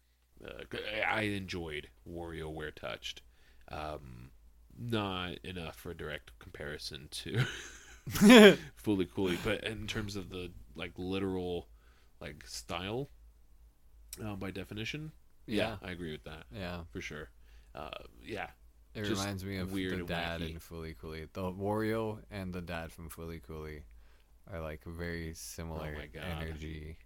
[0.47, 0.63] uh,
[1.09, 3.22] I enjoyed WarioWare Touched.
[3.69, 4.30] Um,
[4.80, 7.43] not enough for a direct comparison to
[8.09, 11.67] Fooly Cooly, but in terms of the like literal,
[12.19, 13.09] like style,
[14.24, 15.11] uh, by definition,
[15.47, 16.82] Yeah, I agree with that yeah.
[16.91, 17.30] for sure.
[17.76, 17.89] Uh,
[18.24, 18.47] yeah,
[18.94, 20.52] It Just reminds me of weird the dad wacky.
[20.56, 21.28] in Fooly Cooly.
[21.32, 23.84] The Wario and the dad from Fooly Cooly
[24.52, 26.98] are like very similar Oh energy,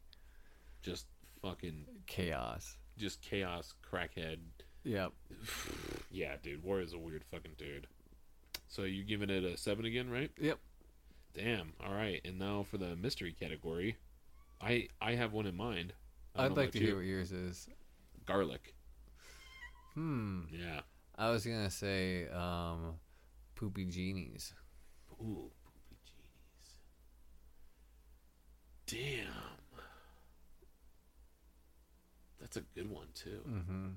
[0.82, 1.06] just
[1.42, 2.78] fucking chaos.
[2.98, 4.38] just chaos, crackhead,
[4.84, 5.12] Yep.
[6.12, 7.88] yeah, dude, Wario's a weird fucking dude.
[8.68, 10.32] So you giving it a seven again, right?
[10.40, 10.58] Yep.
[11.36, 11.74] Damn.
[11.86, 12.20] All right.
[12.26, 13.98] And now for the mystery category,
[14.62, 15.94] I I have one in mind.
[16.36, 16.86] I'd like to you.
[16.88, 17.68] hear what yours is.
[18.26, 18.74] garlic.
[19.94, 20.42] Hmm.
[20.52, 20.82] Yeah.
[21.18, 22.96] I was gonna say um,
[23.56, 24.54] poopy genies.
[25.22, 26.76] Ooh, poopy genies.
[28.86, 29.56] Damn.
[32.40, 33.42] That's a good one too.
[33.50, 33.88] Mm-hmm.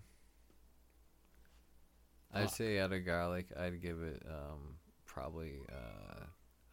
[2.33, 5.61] I'd say out of garlic, I'd give it um, probably.
[5.71, 6.25] Uh,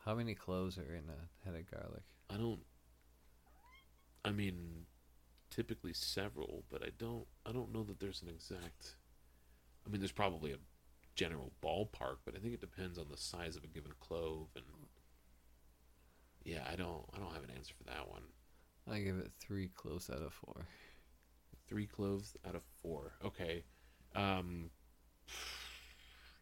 [0.06, 2.04] how many cloves are in a head of garlic?
[2.30, 2.60] I don't.
[4.24, 4.86] I mean,
[5.50, 7.26] typically several, but I don't.
[7.46, 8.96] I don't know that there's an exact.
[9.86, 10.58] I mean, there's probably a
[11.16, 14.66] general ballpark, but I think it depends on the size of a given clove, and
[16.44, 17.04] yeah, I don't.
[17.14, 18.24] I don't have an answer for that one.
[18.90, 20.68] I give it three cloves out of four.
[21.68, 23.14] Three cloves out of four.
[23.24, 23.64] Okay.
[24.16, 24.70] Um.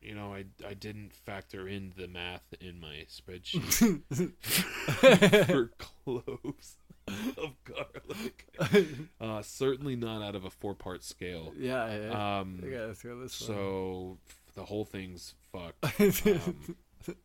[0.02, 4.02] You know, I I didn't factor in the math in my spreadsheet
[5.48, 6.76] for cloves
[7.38, 8.48] of garlic.
[9.22, 11.54] Uh, certainly not out of a four-part scale.
[11.58, 14.18] yeah, I, Um, I gotta throw this so
[14.56, 15.84] the whole thing's fucked.
[16.00, 16.78] Um,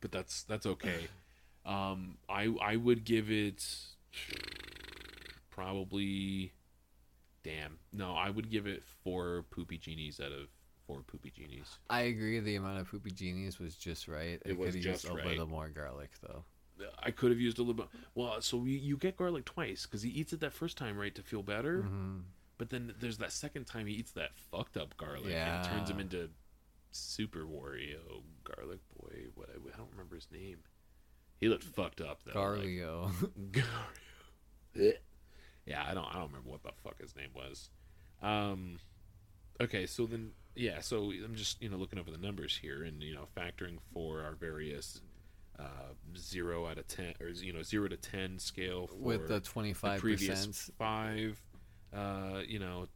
[0.00, 1.08] but that's that's okay.
[1.66, 3.64] Um, I I would give it
[5.50, 6.52] probably.
[7.42, 10.48] Damn, no, I would give it four poopy genies out of
[10.86, 11.78] four poopy genies.
[11.90, 12.40] I agree.
[12.40, 14.40] The amount of poopy genies was just right.
[14.44, 15.26] It was could've just used a right.
[15.26, 16.44] little more garlic though.
[17.02, 17.86] I could have used a little bit.
[18.14, 21.14] Well, so you, you get garlic twice because he eats it that first time, right,
[21.14, 21.82] to feel better.
[21.82, 22.18] hmm
[22.58, 25.90] But then there's that second time he eats that fucked up garlic and it turns
[25.90, 26.30] him into
[26.90, 29.26] Super Wario Garlic Boy.
[29.34, 30.58] What I, I don't remember his name.
[31.40, 32.40] He looked fucked up though.
[32.40, 33.10] like- Garlio.
[33.50, 33.64] Gario.
[35.66, 37.70] yeah, I don't I don't remember what the fuck his name was.
[38.22, 38.78] Um
[39.60, 43.02] okay, so then yeah, so I'm just, you know, looking over the numbers here and
[43.02, 45.00] you know, factoring for our various
[45.58, 49.40] uh 0 out of 10 or you know, 0 to 10 scale for with the
[49.40, 51.40] twenty five previous five
[51.92, 52.86] uh, you know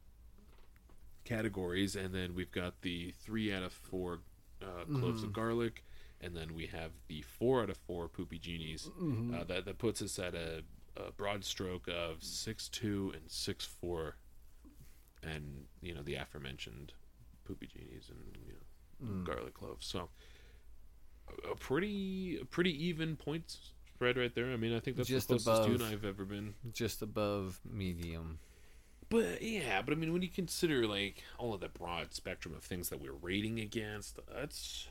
[1.25, 4.21] categories and then we've got the 3 out of 4
[4.63, 4.67] uh,
[4.99, 5.35] cloves of Mhm.
[5.35, 5.85] garlic
[6.21, 9.35] and then we have the 4 out of 4 poopy genies Mm-hmm.
[9.35, 10.65] uh, that that puts us at a,
[10.97, 14.17] a broad stroke of six two and six four,
[15.23, 16.93] and you know the aforementioned
[17.45, 18.59] poopy genies and you know
[19.01, 19.23] Mm.
[19.25, 19.87] garlic cloves.
[19.87, 20.09] So
[21.51, 24.47] a, pretty a pretty even points spread right there.
[24.47, 25.93] I mean, I think that's Just the closest above.
[25.93, 26.55] I've ever been.
[26.73, 28.39] Just above medium.
[29.11, 32.63] But yeah, but I mean, when you consider like all of the broad spectrum of
[32.63, 34.89] things that we're rating against, that's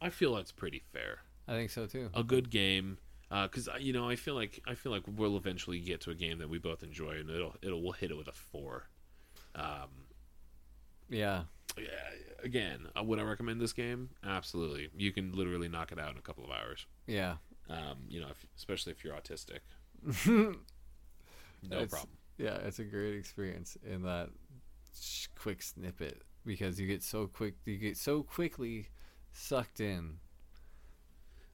[0.00, 1.20] I feel that's pretty fair.
[1.46, 2.10] I think so too.
[2.14, 2.98] a good game
[3.30, 6.38] because you know I feel like I feel like we'll eventually get to a game
[6.38, 8.88] that we both enjoy and it'll it'll we'll hit it with a four.
[9.54, 9.88] Um,
[11.12, 11.42] Yeah.
[11.76, 11.84] yeah,
[12.42, 14.10] again, uh, would I recommend this game?
[14.24, 14.88] Absolutely.
[14.96, 16.86] You can literally knock it out in a couple of hours.
[17.06, 17.36] Yeah.
[17.68, 19.60] Um, you know, if, especially if you're autistic,
[20.26, 20.54] no
[21.62, 22.10] no problem.
[22.38, 24.30] Yeah, it's a great experience in that
[25.38, 28.88] quick snippet because you get so quick, you get so quickly
[29.32, 30.18] sucked in.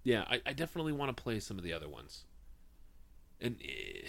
[0.02, 2.24] Yeah, I, I definitely want to play some of the other ones.
[3.40, 4.08] And, eh,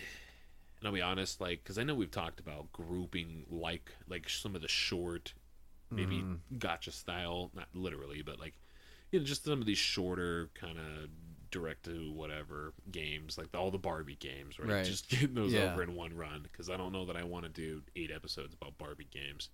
[0.79, 4.55] and I'll be honest, like, because I know we've talked about grouping like like some
[4.55, 5.33] of the short,
[5.91, 6.39] maybe Mhm.
[6.59, 8.53] gotcha style, not literally, but like,
[9.11, 11.09] you know, just some of these shorter kind of
[11.51, 14.69] direct to whatever games, like all the Barbie games, right?
[14.69, 14.85] Right.
[14.85, 15.71] Just getting those Yeah.
[15.73, 18.53] over in one run, because I don't know that I want to do eight episodes
[18.53, 19.49] about Barbie games.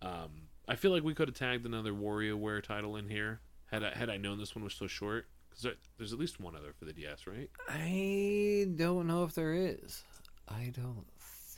[0.00, 3.90] Um, I feel like we could have tagged another WarioWare title in here had I
[3.96, 5.26] had I known this one was so short.
[5.50, 7.50] Because there's at least one other for the DS, right?
[7.68, 10.04] I don't know if there is.
[10.46, 11.04] I don't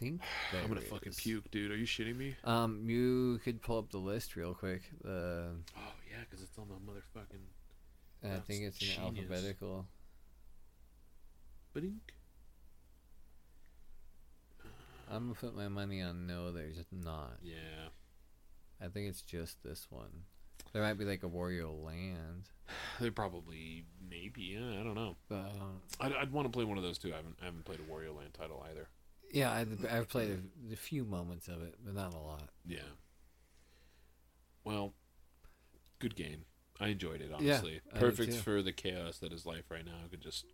[0.01, 1.21] think there I'm gonna fucking is.
[1.21, 1.71] puke, dude.
[1.71, 2.35] Are you shitting me?
[2.45, 4.83] Um, you could pull up the list real quick.
[5.05, 8.35] The Oh yeah, because it's on the motherfucking.
[8.37, 9.87] I think it's in alphabetical.
[11.73, 12.15] Bink.
[15.11, 16.53] I'm gonna put my money on no.
[16.53, 17.39] There's not.
[17.43, 17.89] Yeah.
[18.83, 20.25] I think it's just this one.
[20.73, 22.49] There might be like a Wario Land,
[23.01, 24.43] They probably maybe.
[24.43, 25.17] Yeah, I don't know.
[25.29, 27.13] but um, I'd, I'd want to play one of those too.
[27.13, 28.89] I haven't I haven't played a Wario Land title either.
[29.33, 30.31] Yeah, I, I've played
[30.71, 32.49] a, a few moments of it, but not a lot.
[32.67, 32.79] Yeah.
[34.65, 34.95] Well,
[35.99, 36.45] good game.
[36.81, 37.81] I enjoyed it honestly.
[37.93, 39.97] Did Perfect for the chaos that is life right now.
[40.05, 40.47] I could just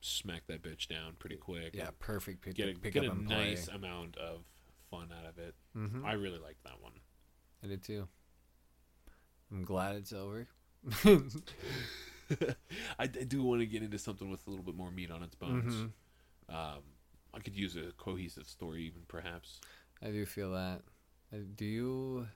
[0.00, 1.74] smack that bitch down pretty quick.
[1.74, 2.42] Yeah, perfect.
[2.42, 3.50] Pick, Get a, pick get up a and play.
[3.50, 4.44] nice amount of
[4.90, 5.54] fun out of it.
[5.76, 6.04] Mm-hmm.
[6.04, 6.92] I really liked that one.
[7.64, 8.06] I did too.
[9.50, 10.46] I'm glad it's over.
[11.04, 12.54] I,
[12.98, 15.34] I do want to get into something with a little bit more meat on its
[15.34, 15.74] bones.
[15.74, 15.90] Mhm.
[16.54, 16.82] Um,
[17.34, 19.60] I could use a cohesive story, even perhaps.
[20.02, 20.82] I do feel that.
[21.32, 22.26] Uh, Do you?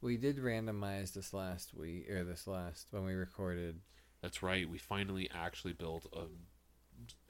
[0.00, 3.80] We did randomize this last week or this last when we recorded.
[4.22, 4.68] That's right.
[4.68, 6.24] We finally actually built a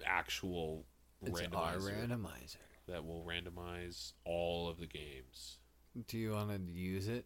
[0.04, 0.84] actual
[1.24, 2.56] It's our randomizer randomizer.
[2.88, 5.58] that will randomize all of the games.
[6.08, 7.24] Do you want to use it,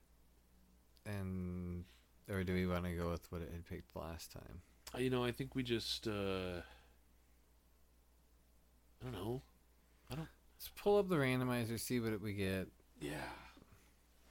[1.06, 1.84] and
[2.30, 4.60] or do we want to go with what it had picked last time?
[4.94, 6.60] Uh, You know, I think we just uh
[9.00, 9.42] I don't know.
[10.10, 12.68] Let's pull up the randomizer, see what we get.
[13.01, 13.12] Yeah.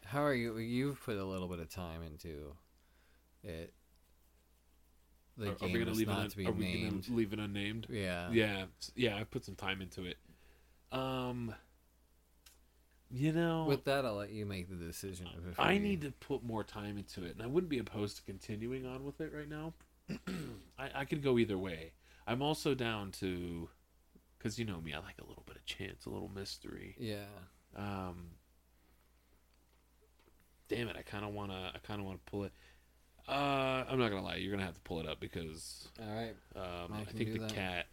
[0.05, 0.57] How are you?
[0.57, 2.53] You've put a little bit of time into
[3.43, 3.73] it.
[5.37, 6.31] The are, are we gonna leave not it?
[6.31, 7.05] to be are we named.
[7.05, 7.87] gonna leave it unnamed?
[7.89, 8.29] Yeah.
[8.31, 9.15] Yeah, yeah.
[9.17, 10.17] I put some time into it.
[10.91, 11.53] Um,
[13.11, 15.27] you know, With that, I'll let you make the decision.
[15.27, 18.17] of I we- need to put more time into it, and I wouldn't be opposed
[18.17, 19.73] to continuing on with it right now.
[20.79, 21.91] I, I could go either way.
[22.25, 23.69] I'm also down to,
[24.37, 26.95] because you know me, I like a little chance, a little mystery.
[26.99, 27.25] Yeah.
[27.75, 28.31] Um,
[30.69, 32.53] damn it, I kind of wanna, I kind of wanna pull it.
[33.27, 36.35] Uh, I'm not gonna lie, you're gonna have to pull it up because All right.
[36.55, 37.53] um, I I, think the that.
[37.53, 37.85] cat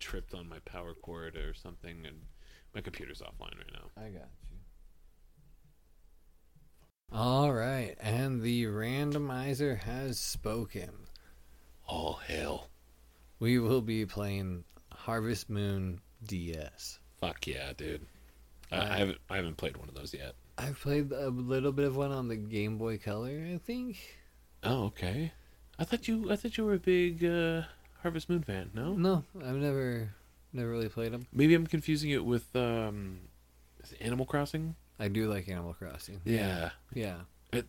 [0.00, 2.16] tripped on my power cord or something, and
[2.74, 3.90] my computer's offline right now.
[3.96, 4.58] I got you.
[7.12, 10.90] All right, and the randomizer has spoken.
[11.86, 12.68] All hail.
[13.38, 16.98] We will be playing Harvest Moon DS.
[17.20, 18.06] Fuck yeah, dude.
[18.70, 20.34] I, I haven't I haven't played one of those yet.
[20.58, 23.96] I've played a little bit of one on the Game Boy Color, I think.
[24.62, 25.32] Oh, okay.
[25.78, 27.62] I thought you I thought you were a big uh,
[28.02, 28.70] Harvest Moon fan.
[28.74, 30.10] No, No, I've never,
[30.52, 31.26] never really played them.
[31.32, 33.20] maybe I'm confusing it with um,
[34.00, 34.74] Animal Crossing.
[35.00, 36.20] I do like Animal Crossing.
[36.24, 36.70] Yeah.
[36.94, 37.16] Yeah.
[37.52, 37.62] Are,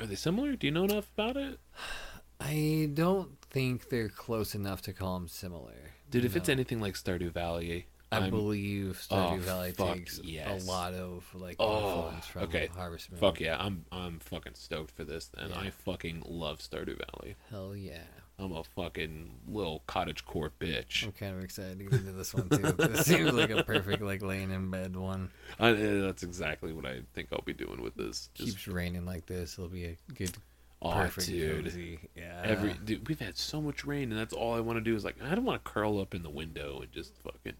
[0.00, 0.54] are they similar?
[0.56, 1.58] Do you know enough about it?
[2.40, 5.92] I don't think they're close enough to call them similar.
[6.10, 10.66] Dude, if it's anything like Stardew Valley, I I'm- believe Stardew Oh, Valley takes yes.
[10.66, 12.68] a lot of like Oh, from okay.
[12.74, 13.20] Harvest Moon.
[13.20, 15.26] Fuck yeah, I'm I'm fucking stoked for this.
[15.36, 15.58] Then Yeah.
[15.60, 17.36] I fucking love Stardew Valley.
[17.50, 18.02] Hell yeah.
[18.36, 21.04] I'm a fucking little cottage core bitch.
[21.04, 22.74] I'm kind of excited to get into this one too.
[22.80, 25.30] It seems like a perfect like laying in bed one.
[25.60, 28.30] I, uh, that's exactly what I think I'll be doing with this.
[28.34, 29.52] Just Keeps raining like this.
[29.54, 30.36] It'll be a good,
[30.82, 31.64] oh, perfect dude.
[31.66, 32.00] cozy.
[32.16, 32.42] Yeah.
[32.44, 35.04] Every dude, we've had so much rain, and that's all I want to do is
[35.04, 37.54] like I don't want to curl up in the window and just fucking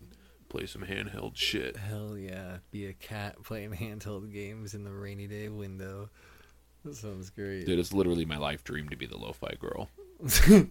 [0.54, 1.76] play some handheld shit.
[1.76, 2.58] Hell yeah.
[2.70, 6.10] Be a cat playing handheld games in the rainy day window.
[6.84, 7.66] That sounds great.
[7.66, 9.88] Dude, it's literally my life dream to be the lo-fi girl.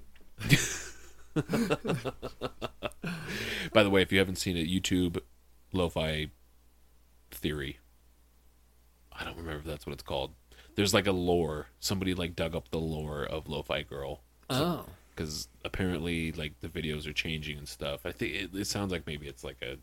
[3.73, 5.19] By the way, if you haven't seen it, YouTube
[5.73, 6.30] lo-fi
[7.31, 7.80] theory.
[9.11, 10.31] I don't remember if that's what it's called.
[10.76, 11.68] There's like a lore.
[11.80, 14.85] Somebody like dug up the lore of lo-fi girl oh.
[15.15, 18.06] Because apparently like the videos are changing and stuff.
[18.06, 19.77] I think it, it sounds like maybe it's like a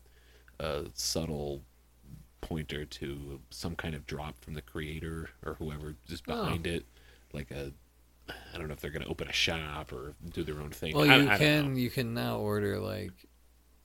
[0.63, 1.63] a subtle
[2.41, 6.33] pointer to some kind of drop from the creator or whoever just Oh.
[6.43, 6.85] behind it,
[7.33, 7.73] like a.
[8.53, 10.97] I don't know if they're going to open a shop or do their own thing.
[10.97, 13.11] Well, I, you I can you can now order like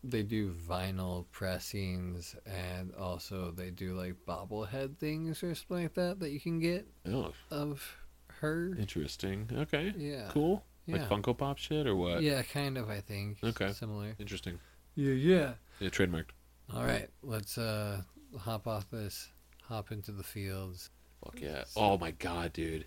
[0.05, 6.20] they do vinyl pressings and also they do like bobblehead things or something like that
[6.20, 7.97] that you can get Oh, of
[8.40, 8.78] her.
[8.78, 9.48] interesting.
[9.52, 10.28] Okay, Yeah.
[10.28, 10.62] cool.
[10.86, 10.96] Yeah.
[10.96, 12.22] Like Funko Pop shit or what?
[12.22, 12.88] Yeah, kind of.
[12.88, 13.38] I think.
[13.42, 13.72] Okay.
[13.72, 14.14] Similar.
[14.18, 14.58] Interesting.
[14.94, 15.52] Yeah, yeah.
[15.80, 16.30] Yeah, trademarked.
[16.74, 18.02] All right, let's uh
[18.38, 19.28] hop off this.
[19.64, 20.90] Hop into the fields.
[21.24, 21.64] Fuck yeah.
[21.76, 22.86] Oh my god, dude.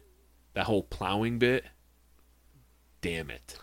[0.54, 1.66] That whole plowing bit.
[3.02, 3.58] Damn it.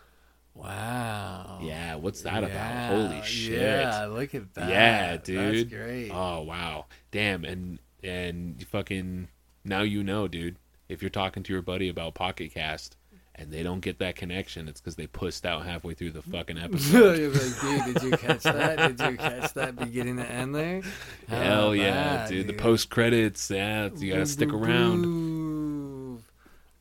[0.55, 1.61] Wow.
[1.63, 2.43] Yeah, what's that.
[2.43, 3.11] Yeah, about?
[3.11, 3.61] Holy shit.
[3.61, 4.69] Yeah, look at that.
[4.71, 5.71] Yeah, dude.
[5.71, 6.11] That's great.
[6.11, 6.87] Oh wow.
[7.11, 9.29] Damn and and you fucking
[9.65, 10.57] now you know, dude.
[10.89, 12.97] If you're talking to your buddy about Pocket Cast
[13.39, 16.59] and they don't get that connection, it's because they pushed out halfway through the fucking
[16.63, 17.19] episode.
[17.19, 18.97] You're like, dude, did you catch that?
[18.97, 20.83] Did you catch that beginning to end there?
[21.29, 22.47] How Hell yeah, that, dude.
[22.47, 26.23] The post credits, yeah, you gotta stick around.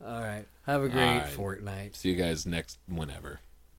[0.04, 0.44] All right.
[0.66, 1.28] Have a great right.
[1.28, 1.94] fortnight.
[1.96, 3.40] See you guys next whenever.